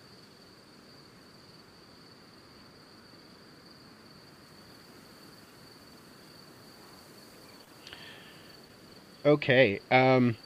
[9.24, 9.80] Okay.
[9.92, 10.36] Um,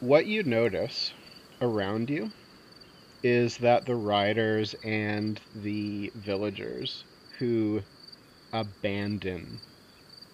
[0.00, 1.12] what you notice
[1.60, 2.32] around you
[3.22, 7.06] is that the riders and the villagers
[7.38, 7.82] who
[8.52, 9.62] abandon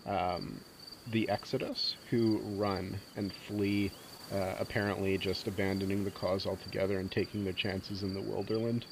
[0.07, 0.65] um,
[1.07, 3.95] the Exodus, who run and flee,
[4.31, 8.85] uh, apparently just abandoning the cause altogether and taking their chances in the wilderland,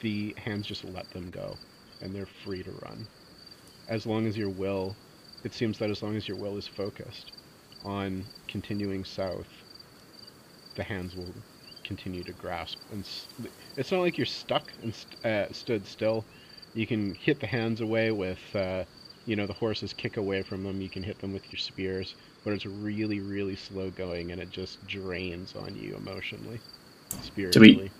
[0.00, 1.60] the hands just let them go,
[2.00, 3.08] and they're free to run.
[3.88, 4.98] As long as your will
[5.44, 7.32] it seems that as long as your will is focused
[7.82, 9.48] on continuing south,
[10.74, 11.32] the hands will
[11.84, 12.78] continue to grasp.
[12.92, 13.08] And
[13.76, 16.24] it's not like you're stuck and st- uh, stood still.
[16.74, 18.84] You can hit the hands away with, uh,
[19.26, 20.80] you know, the horses kick away from them.
[20.80, 22.14] You can hit them with your spears,
[22.44, 26.60] but it's really, really slow going, and it just drains on you emotionally,
[27.22, 27.74] spiritually.
[27.74, 27.90] Do we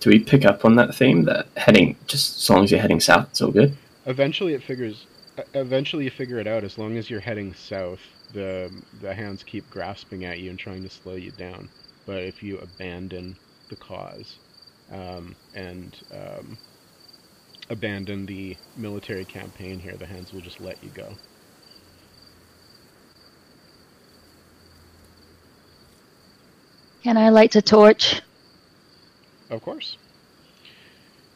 [0.00, 2.98] do we pick up on that theme that heading just as long as you're heading
[2.98, 3.76] south, it's all good?
[4.06, 5.06] Eventually, it figures.
[5.54, 6.64] Eventually, you figure it out.
[6.64, 8.00] As long as you're heading south,
[8.32, 11.68] the the hands keep grasping at you and trying to slow you down.
[12.06, 13.36] But if you abandon
[13.68, 14.38] the cause,
[14.90, 16.58] um, and um,
[17.70, 21.14] abandon the military campaign here, the hands will just let you go.
[27.02, 28.22] Can I light a torch?
[29.50, 29.96] Of course.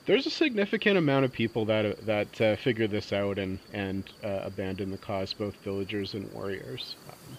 [0.06, 4.42] There's a significant amount of people that that uh, figure this out and and uh,
[4.44, 6.94] abandon the cause, both villagers and warriors.
[7.08, 7.36] Um,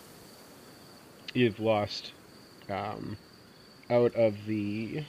[1.34, 2.12] you've lost
[2.70, 3.18] um,
[3.90, 5.04] out of the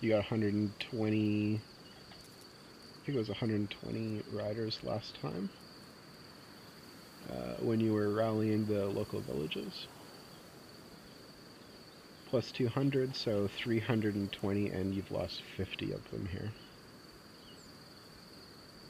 [0.00, 1.54] you got 120.
[1.54, 5.48] I think it was 120 riders last time
[7.30, 9.86] uh, when you were rallying the local villages
[12.36, 16.50] plus 200, so 320, and you've lost 50 of them here.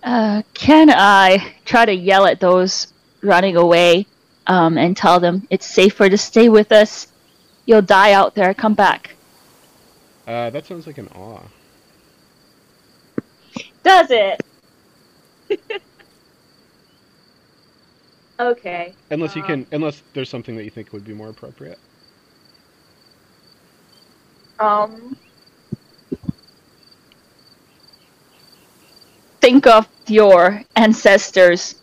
[0.03, 2.92] Uh, can I try to yell at those
[3.22, 4.07] running away
[4.47, 7.09] um, and tell them it's safer to stay with us?
[7.67, 8.55] You'll die out there.
[8.55, 9.17] Come back.
[10.27, 11.43] Uh, that sounds like an awe.
[13.85, 14.43] Does it?
[18.41, 18.95] okay.
[19.11, 21.79] Unless you Uh, can, unless there's something that you think would be more appropriate.
[24.59, 25.17] Um.
[29.41, 31.77] Think of your ancestors.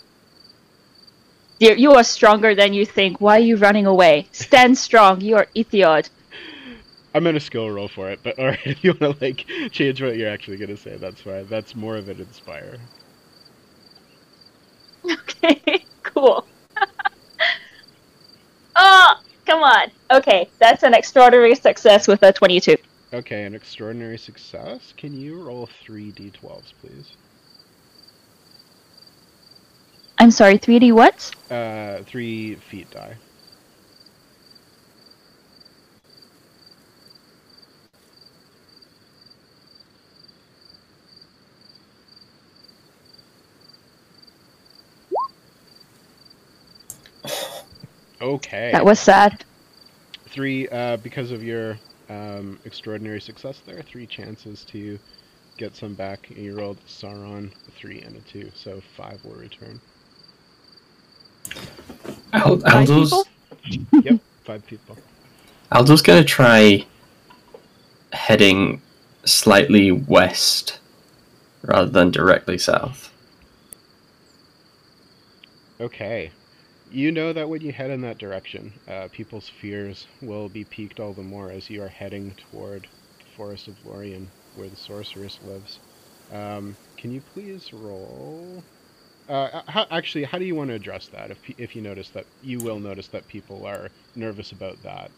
[1.59, 3.21] You you are stronger than you think.
[3.21, 4.27] Why are you running away?
[4.31, 5.21] Stand strong.
[5.21, 6.09] You are Éothéod.
[7.15, 10.17] I'm gonna skill roll for it, but alright, if you want to like change what
[10.17, 11.47] you're actually gonna say, that's fine.
[11.47, 12.77] That's more of an inspire.
[15.05, 16.47] Okay, cool.
[18.75, 19.13] oh,
[19.45, 19.91] come on.
[20.11, 22.77] Okay, that's an extraordinary success with a 22.
[23.13, 24.93] Okay, an extraordinary success.
[24.97, 27.15] Can you roll three d12s, please?
[30.23, 31.31] I'm sorry, 3D what?
[31.51, 33.17] Uh, three feet die.
[48.21, 48.71] Okay.
[48.71, 49.43] That was sad.
[50.29, 53.81] three uh, because of your um, extraordinary success there.
[53.81, 54.97] Three chances to
[55.57, 56.29] get some back.
[56.29, 59.81] And you rolled Sauron a three and a two, so five will return.
[62.33, 63.13] Al- Five Aldor's,
[63.63, 64.01] people?
[64.03, 64.97] Yep, five people.
[65.71, 66.85] Aldor's going to try
[68.11, 68.81] heading
[69.25, 70.79] slightly west
[71.61, 73.11] rather than directly south.
[75.79, 76.31] Okay.
[76.91, 80.99] You know that when you head in that direction, uh, people's fears will be piqued
[80.99, 85.39] all the more as you are heading toward the Forest of Lorien, where the sorceress
[85.45, 85.79] lives.
[86.31, 88.63] Um, can you please roll?
[89.29, 91.31] Uh, how, actually, how do you want to address that?
[91.31, 95.11] If if you notice that you will notice that people are nervous about that.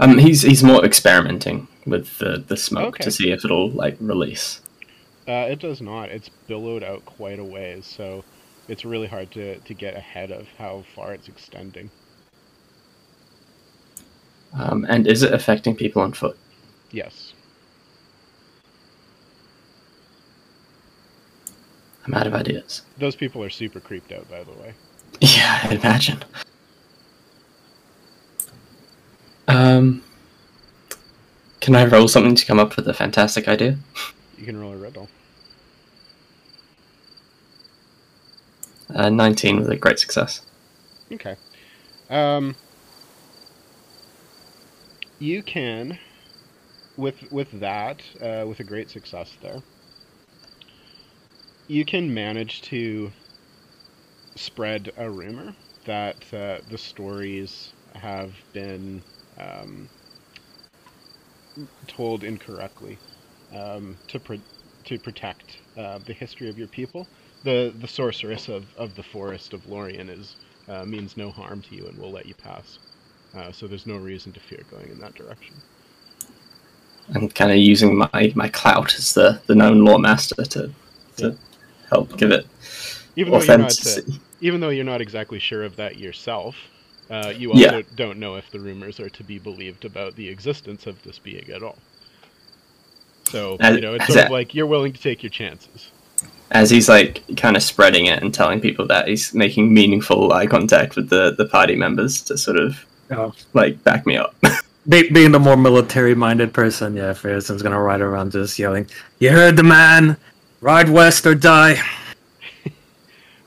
[0.00, 3.04] Um, he's he's more experimenting with the, the smoke Okay.
[3.04, 4.60] to see if it'll like release.
[5.26, 6.08] Uh, it does not.
[6.08, 8.24] It's billowed out quite a ways, so
[8.66, 11.90] it's really hard to, to get ahead of how far it's extending.
[14.54, 16.36] Um, and is it affecting people on foot?
[16.90, 17.34] Yes.
[22.08, 22.82] I'm out of ideas.
[22.96, 24.72] Those people are super creeped out, by the way.
[25.20, 26.24] Yeah, I imagine.
[29.46, 30.02] Um,
[31.60, 33.76] can I roll something to come up with a fantastic idea?
[34.38, 35.08] You can roll a riddle.
[38.94, 40.40] Uh, 19 was a great success.
[41.12, 41.36] Okay.
[42.08, 42.56] Um,
[45.18, 45.98] you can,
[46.96, 49.62] with with that, uh, with a great success there,
[51.68, 53.12] you can manage to
[54.34, 55.54] spread a rumor
[55.84, 59.02] that uh, the stories have been
[59.38, 59.88] um,
[61.86, 62.98] told incorrectly
[63.54, 64.40] um, to pro-
[64.84, 67.06] to protect uh, the history of your people.
[67.44, 70.36] The the sorceress of, of the forest of Lorien is
[70.68, 72.78] uh, means no harm to you and will let you pass.
[73.36, 75.54] Uh, so there's no reason to fear going in that direction.
[77.14, 80.70] I'm kind of using my, my clout as the, the known lore master to,
[81.16, 81.36] to
[81.90, 82.46] help give it
[83.16, 84.00] Even though you're not, uh,
[84.40, 86.56] even though you're not exactly sure of that yourself,
[87.10, 87.82] uh, you also Yeah.
[87.96, 91.50] don't know if the rumors are to be believed about the existence of this being
[91.50, 91.78] at all.
[93.24, 95.88] So As- you know, it's as sort of like you're willing to take your chances.
[96.50, 100.46] As he's like kind of spreading it and telling people that he's making meaningful eye
[100.46, 103.32] contact with the, the party members to sort of Oh.
[103.54, 104.34] like back me up.
[104.88, 108.86] Being the more military-minded person, yeah, Ferrison's gonna ride around just yelling,
[109.18, 110.16] "You heard the man!
[110.60, 111.80] Ride west or die!"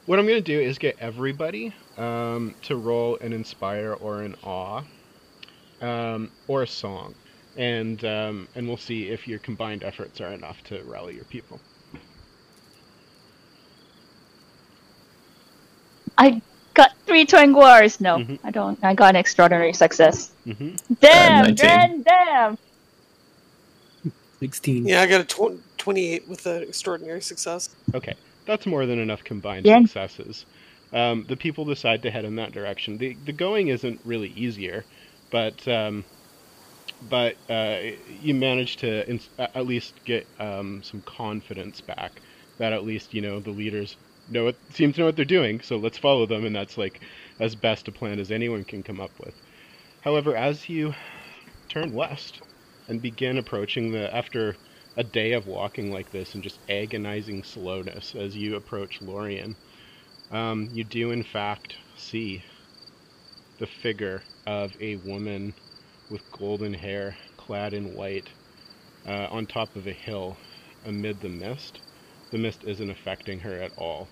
[0.08, 4.36] What I'm going to do is get everybody um, to roll an inspire or an
[4.44, 4.82] awe,
[5.80, 7.14] um, or a song,
[7.56, 11.62] and um, and we'll see if your combined efforts are enough to rally your people.
[16.18, 16.42] I
[16.74, 18.02] got three Tengwars.
[18.02, 18.40] No, Mhm.
[18.44, 18.80] I don't.
[18.84, 20.32] I got an extraordinary success.
[20.46, 21.56] hmm Damn, 19.
[21.56, 22.58] Dren, damn.
[24.40, 24.88] Sixteen.
[24.88, 27.70] Yeah, I got a tw- 28 with an extraordinary success.
[27.96, 28.14] Okay,
[28.46, 29.82] that's more than enough combined Yeah.
[29.84, 30.46] successes.
[30.94, 32.98] Um, the people decide to head in that direction.
[33.00, 34.86] The the going isn't really easier,
[35.32, 36.06] but um,
[37.02, 42.22] but uh, you manage to ins- at least get um, some confidence back.
[42.60, 45.62] That at least you know the leaders know what seem to know what they're doing.
[45.62, 47.02] So let's follow them, and that's like
[47.40, 49.36] as best a plan as anyone can come up with.
[50.02, 50.94] However, as you
[51.70, 52.42] turn west
[52.88, 54.58] and begin approaching the after
[54.98, 59.56] a day of walking like this and just agonizing slowness as you approach Lorien,
[60.32, 62.44] um, you do in fact see
[63.60, 65.54] the figure of a woman
[66.10, 68.30] with golden hair, clad in white,
[69.08, 70.38] uh, on top of a hill
[70.86, 71.80] amid the mist.
[72.32, 74.10] The mist isn't affecting her at all.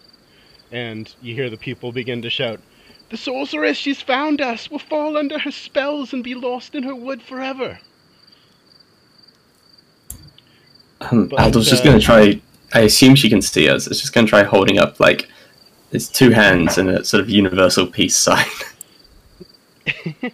[0.72, 2.62] And you hear the people begin to shout,
[3.10, 4.70] The sorceress, she's found us!
[4.70, 7.80] We'll fall under her spells and be lost in her wood forever!
[11.02, 12.42] Um, But, Aldous just uh, going to try.
[12.74, 13.88] I assume she can see us.
[13.88, 15.28] It's just going to try holding up like
[15.92, 18.46] its two hands in a sort of universal peace sign.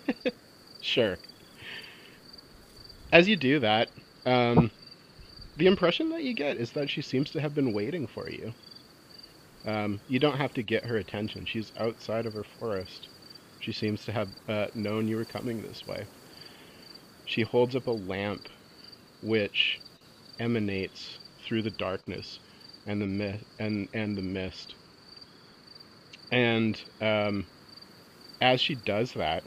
[0.86, 1.18] Sure.
[3.12, 3.90] As you do that,
[4.28, 4.70] um,
[5.58, 8.54] the impression that you get is that she seems to have been waiting for you.
[9.66, 11.44] Um, you don't have to get her attention.
[11.46, 13.08] She's outside of her forest.
[13.62, 16.06] She seems to have uh, known you were coming this way.
[17.26, 18.48] She holds up a lamp
[19.24, 19.80] which
[20.40, 22.40] emanates through the darkness
[22.86, 24.76] and the mi- and and the mist.
[26.32, 27.48] And um,
[28.42, 29.46] as she does that,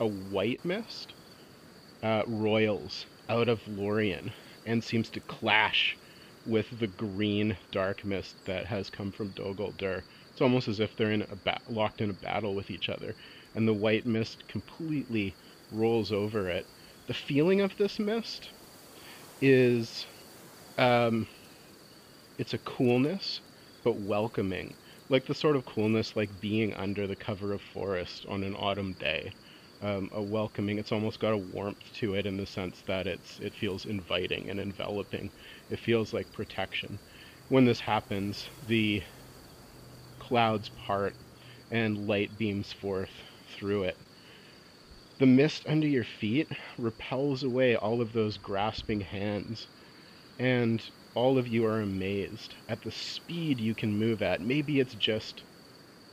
[0.00, 1.14] a white mist
[2.02, 4.32] uh, roils out of Lorien
[4.64, 5.98] and seems to clash
[6.44, 9.74] with the green dark mist that has come from Dogol.
[10.32, 13.16] It's almost as if they're in a ba- locked in a battle with each other,
[13.54, 15.36] and the white mist completely
[15.70, 16.68] rolls over it.
[17.08, 18.52] The feeling of this mist
[19.40, 20.06] is,
[20.78, 21.28] um,
[22.38, 23.40] it's a coolness,
[23.84, 24.76] but welcoming,
[25.08, 28.94] like the sort of coolness like being under the cover of forest on an autumn
[28.94, 29.30] day
[29.82, 30.78] um, a welcoming.
[30.78, 34.48] It's almost got a warmth to it in the sense that it's it feels inviting
[34.50, 35.30] and enveloping.
[35.68, 37.00] It feels like protection,
[37.48, 39.02] when this happens, the
[40.18, 41.16] clouds part
[41.70, 43.10] and light beams forth
[43.48, 44.05] through it.
[45.18, 49.66] The mist under your feet repels away all of those grasping hands,
[50.38, 54.42] and all of you are amazed at the speed you can move at.
[54.42, 55.44] Maybe it's just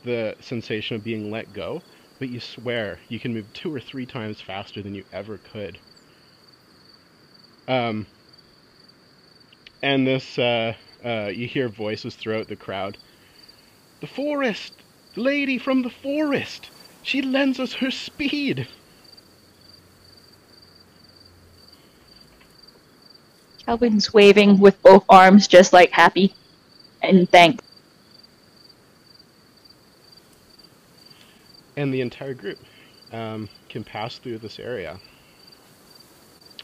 [0.03, 1.83] the sensation of being let go,
[2.17, 5.81] but you swear you can move two or three times faster than you ever could.
[7.67, 8.07] Um,
[9.81, 12.97] and this, uh, uh, you hear voices throughout the crowd.
[13.99, 14.83] The forest!
[15.13, 16.71] The lady from the forest!
[17.01, 18.69] She lends us her speed!
[23.65, 26.33] Calvin's waving with both arms, just like happy
[27.01, 27.63] and thanks.
[31.75, 32.59] And the entire group
[33.11, 34.99] um, can pass through this area.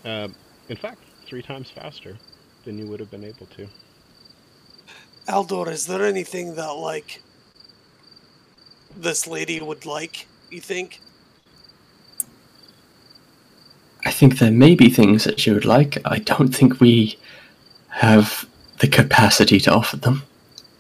[0.06, 0.30] Uh,
[0.70, 2.18] in fact, three times faster
[2.64, 3.68] than you would have been able to.
[5.28, 7.22] Aldor, is there anything that like
[8.96, 10.28] this lady would like?
[10.50, 11.00] You think?
[14.06, 15.98] I think there may be things that she would like.
[16.04, 17.18] I don't think we
[17.88, 18.46] have
[18.80, 20.24] the capacity to offer them.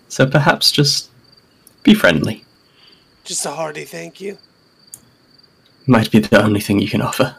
[0.09, 1.09] So perhaps just
[1.83, 2.43] be friendly.
[3.23, 4.37] Just a hearty thank you.
[5.87, 7.37] Might be the only thing you can offer.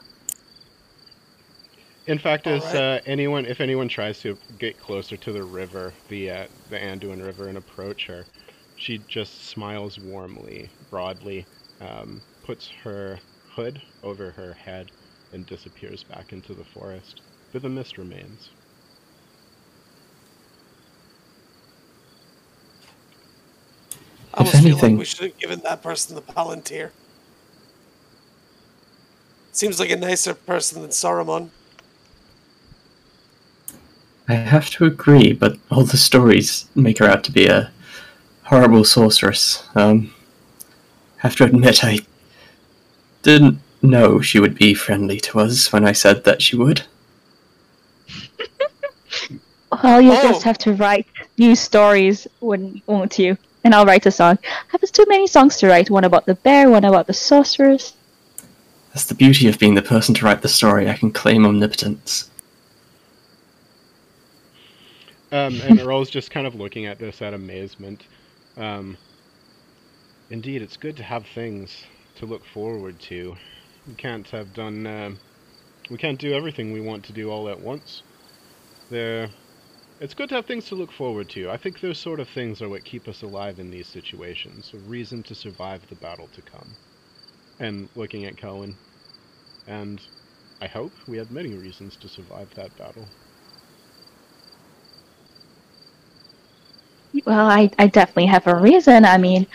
[2.07, 2.77] In fact, as Alright.
[2.77, 7.23] uh, anyone, if anyone tries to get closer to the river, the uh, the Anduin
[7.23, 8.25] River, and approach her,
[8.77, 11.47] she just smiles warmly, broadly,
[11.81, 13.21] um, puts her
[13.55, 14.91] hood over her head,
[15.33, 17.21] and disappears back into the forest.
[17.53, 18.51] But the mist remains.
[24.33, 26.91] I If almost feel anything- like we should have given that person the Palantir.
[29.53, 31.51] Seems like a nicer person than Saruman.
[34.29, 37.73] I have to agree, but all the stories make her out to be a
[38.45, 39.65] horrible sorceress.
[39.75, 40.15] Um,
[41.19, 41.99] have to admit, I
[43.23, 46.83] didn't know she would be friendly to us when I said that she would.
[49.85, 50.23] Well, you Oh.
[50.23, 51.07] just have to write
[51.39, 53.39] new stories, wouldn't, won't you?
[53.63, 54.37] And I'll write a song.
[54.45, 55.89] I have too many songs to write.
[55.91, 57.95] One about the bear, one about the sorceress.
[58.89, 60.89] That's the beauty of being the person to write the story.
[60.91, 62.29] I can claim omnipotence.
[65.31, 68.03] Um, and Eorl's just kind of looking at this at amazement.
[68.57, 68.97] Um,
[70.31, 71.85] indeed, it's good to have things
[72.17, 73.37] to look forward to.
[73.87, 74.87] We can't have done.
[74.87, 75.11] Uh,
[75.91, 78.03] we can't do everything we want to do all at once.
[78.91, 79.29] There,
[80.01, 81.51] it's good to have things to look forward to.
[81.51, 84.73] I think those sort of things are what keep us alive in these situations.
[84.75, 86.69] A reason to survive the battle to come.
[87.59, 88.77] And looking at Cohen,
[89.67, 90.01] and
[90.61, 93.07] I hope we have many reasons to survive that battle.
[97.25, 99.05] Well, I, I definitely have a reason.
[99.05, 99.47] I mean,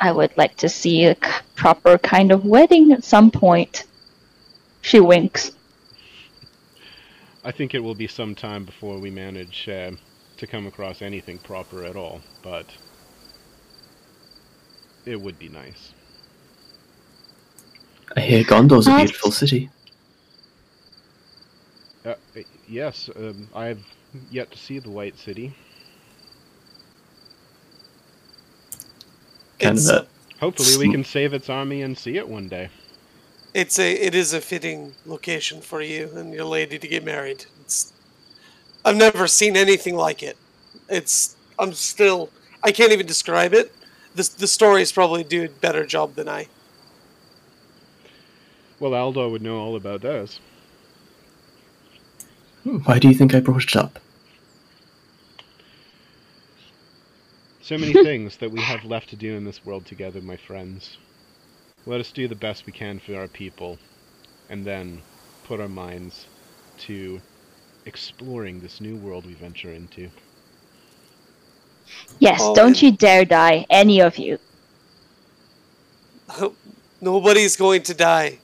[0.00, 3.84] I would like to see a k- proper kind of wedding at some point.
[4.80, 5.52] She winks.
[7.44, 9.92] I think it will be some time before we manage uh,
[10.38, 12.66] to come across anything proper at all, but
[15.04, 15.92] it would be nice.
[18.16, 19.70] I hear Gondor's a Uh, beautiful city.
[22.04, 22.14] Uh,
[22.66, 23.84] yes, um, I've
[24.30, 25.54] yet to see the White City.
[29.60, 30.08] Kind It's, of a
[30.40, 32.70] Hopefully, we can save its army and see it one day.
[33.54, 37.46] it's a it is a fitting location for you and your lady to get married.
[37.60, 37.92] It's
[38.84, 40.38] I've never seen anything like it.
[40.88, 42.32] It's I'm still
[42.62, 43.72] I can't even describe it.
[44.14, 46.48] The the stories probably do a better job than I.
[48.80, 50.40] Well, Aldor would know all about those.
[52.64, 53.98] Hmm, why do you think I brought it up?
[57.62, 60.96] So many things that we have left to do in this world together, my friends.
[61.86, 63.78] Let us do the best we can for our people,
[64.48, 65.02] and then
[65.44, 66.26] put our minds
[66.78, 67.20] to
[67.86, 70.10] exploring this new world we venture into.
[72.18, 74.38] Yes, don't and- you dare die, any of you.
[77.00, 78.38] Nobody's going to die.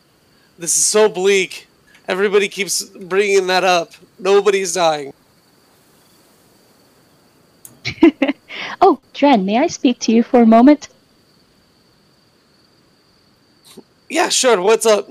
[0.59, 1.67] This is so bleak.
[2.09, 3.93] Everybody keeps bringing that up.
[4.19, 5.13] Nobody's dying.
[8.81, 10.89] Oh, Dren, may I speak to you for a moment?
[14.09, 14.61] Yeah, sure.
[14.61, 15.09] What's up?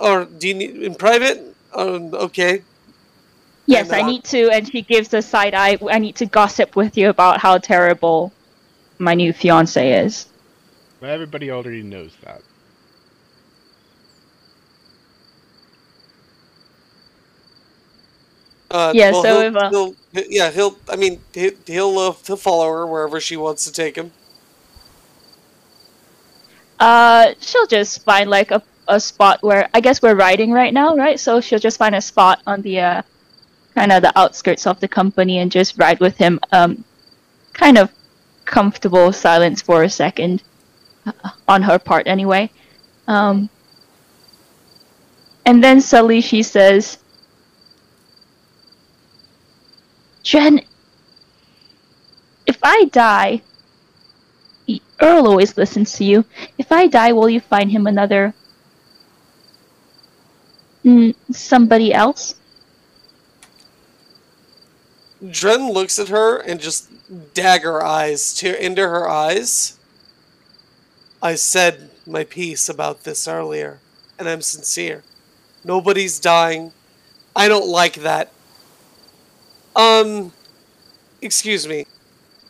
[0.00, 1.54] Or do you need in private?
[1.74, 2.62] Um, okay.
[3.66, 5.76] Yes, I uh, need to, and she gives a side eye.
[5.90, 8.32] I need to gossip with you about how terrible
[8.98, 10.26] my new fiance is.
[11.00, 12.42] But everybody already knows that.
[18.70, 19.94] Uh, Yeah, well, so he'll, if, uh, he'll,
[20.28, 20.78] yeah, he'll.
[20.88, 24.12] I mean, he- he'll he'll follow her wherever she wants to take him.
[26.78, 30.94] Uh, she'll just find like a, a spot where I guess we're riding right now,
[30.96, 31.18] right?
[31.18, 33.02] So she'll just find a spot on the uh,
[33.74, 36.38] kind of the outskirts of the company and just ride with him.
[36.52, 36.84] Um,
[37.52, 37.90] kind of
[38.44, 40.42] comfortable silence for a second,
[41.06, 41.12] uh,
[41.48, 42.50] on her part anyway.
[43.08, 43.48] Um,
[45.46, 46.98] and then suddenly she says,
[50.26, 50.60] "Jen,
[52.46, 53.42] if I die."
[54.98, 56.24] Eorl always listens to you.
[56.58, 58.34] If I die, will you find him another.
[60.84, 62.34] Mm, somebody else?
[65.30, 66.90] Dren looks at her and just
[67.34, 69.78] dagger eyes to into her eyes.
[71.22, 73.78] I said my piece about this earlier,
[74.18, 75.04] and I'm sincere.
[75.64, 76.72] Nobody's dying.
[77.34, 78.32] I don't like that.
[79.76, 80.32] Um,
[81.20, 81.86] excuse me,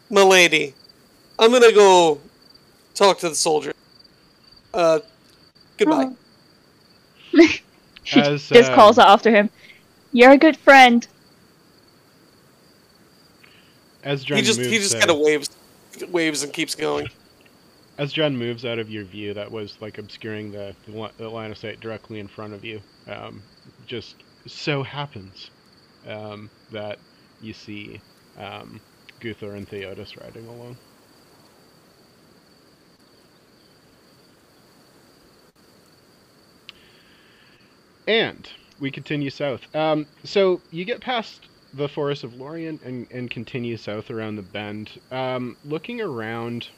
[0.09, 0.75] milady.
[1.39, 2.21] I'm gonna go
[2.95, 3.73] talk to the soldier.
[4.73, 5.01] Uh,
[5.77, 6.13] goodbye.
[8.05, 9.51] she As, just calls um, out after him.
[10.13, 11.07] You're a good friend.
[14.05, 15.51] As Dren he just moves, he just uh, kind of waves,
[16.11, 17.09] waves and keeps going.
[17.99, 21.51] as Dren moves out of your view, that was like obscuring the, the, the line
[21.51, 22.81] of sight directly in front of you.
[23.09, 23.43] Um,
[23.85, 24.15] just
[24.47, 25.51] so happens
[26.07, 27.01] um, that
[27.47, 28.01] you see
[28.39, 28.81] um,
[29.21, 30.77] Guthor and Theodos riding along.
[38.07, 39.75] And we continue south.
[39.75, 44.43] Um, so you get past the forest of Lorien and, and continue south around the
[44.43, 45.01] bend.
[45.11, 46.69] Um, looking around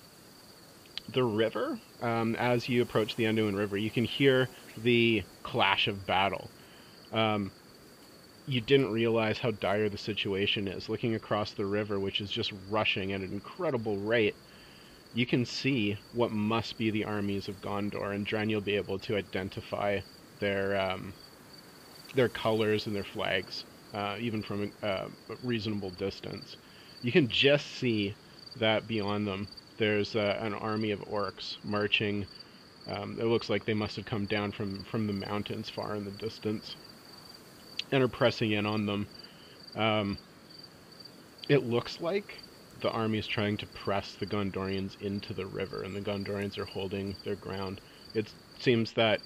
[1.13, 4.49] the river, um, as you approach the Anduin River, you can hear
[4.83, 6.51] the clash of battle.
[7.13, 7.51] Um,
[8.49, 10.89] you didn't realize how dire the situation is.
[10.89, 14.39] Looking across the river, which is just rushing at an incredible rate,
[15.13, 18.99] you can see what must be the armies of Gondor, and Dren, you'll be able
[19.01, 20.01] to identify
[20.41, 21.15] their um,
[22.15, 25.11] their colors and their flags, uh, even from a, a
[25.43, 26.57] reasonable distance.
[27.03, 28.17] You can just see
[28.57, 32.27] that beyond them, there's uh, an army of orcs marching.
[32.87, 36.05] Um, it looks like they must have come down from, from the mountains far in
[36.05, 36.77] the distance
[37.93, 39.07] and are pressing in on them.
[39.77, 40.19] Um,
[41.49, 42.39] it looks like
[42.81, 46.65] the army is trying to press the Gondorians into the river, and the Gondorians are
[46.65, 47.81] holding their ground.
[48.15, 49.21] It seems that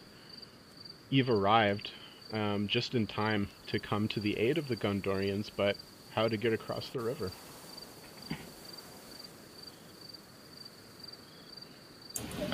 [1.10, 1.90] you've arrived
[2.32, 5.76] um, just in time to come to the aid of the Gondorians, but
[6.14, 7.30] how to get across the river?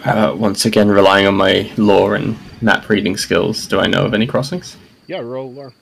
[0.05, 4.15] Uh, once again, relying on my lore and map reading skills, do I know of
[4.15, 4.77] any crossings?
[5.07, 5.73] Yeah, roll lore.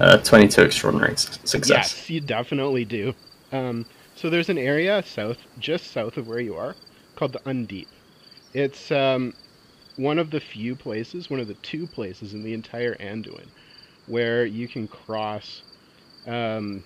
[0.00, 1.68] Uh, 22 extraordinary success.
[1.68, 3.14] Yes, you definitely do.
[3.52, 3.84] Um,
[4.14, 6.74] so there's an area south, just south of where you are,
[7.16, 7.86] called the Undeep.
[8.54, 9.34] It's um,
[9.96, 13.46] one of the few places, one of the two places in the entire Anduin,
[14.06, 15.62] where you can cross
[16.26, 16.82] um,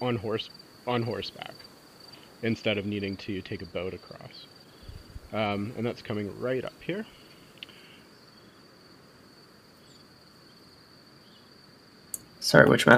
[0.00, 0.50] on horse
[0.86, 1.54] on horseback
[2.42, 4.46] instead of needing to take a boat across.
[5.32, 7.06] Um, and that's coming right up here.
[12.48, 12.96] Sorry, which map?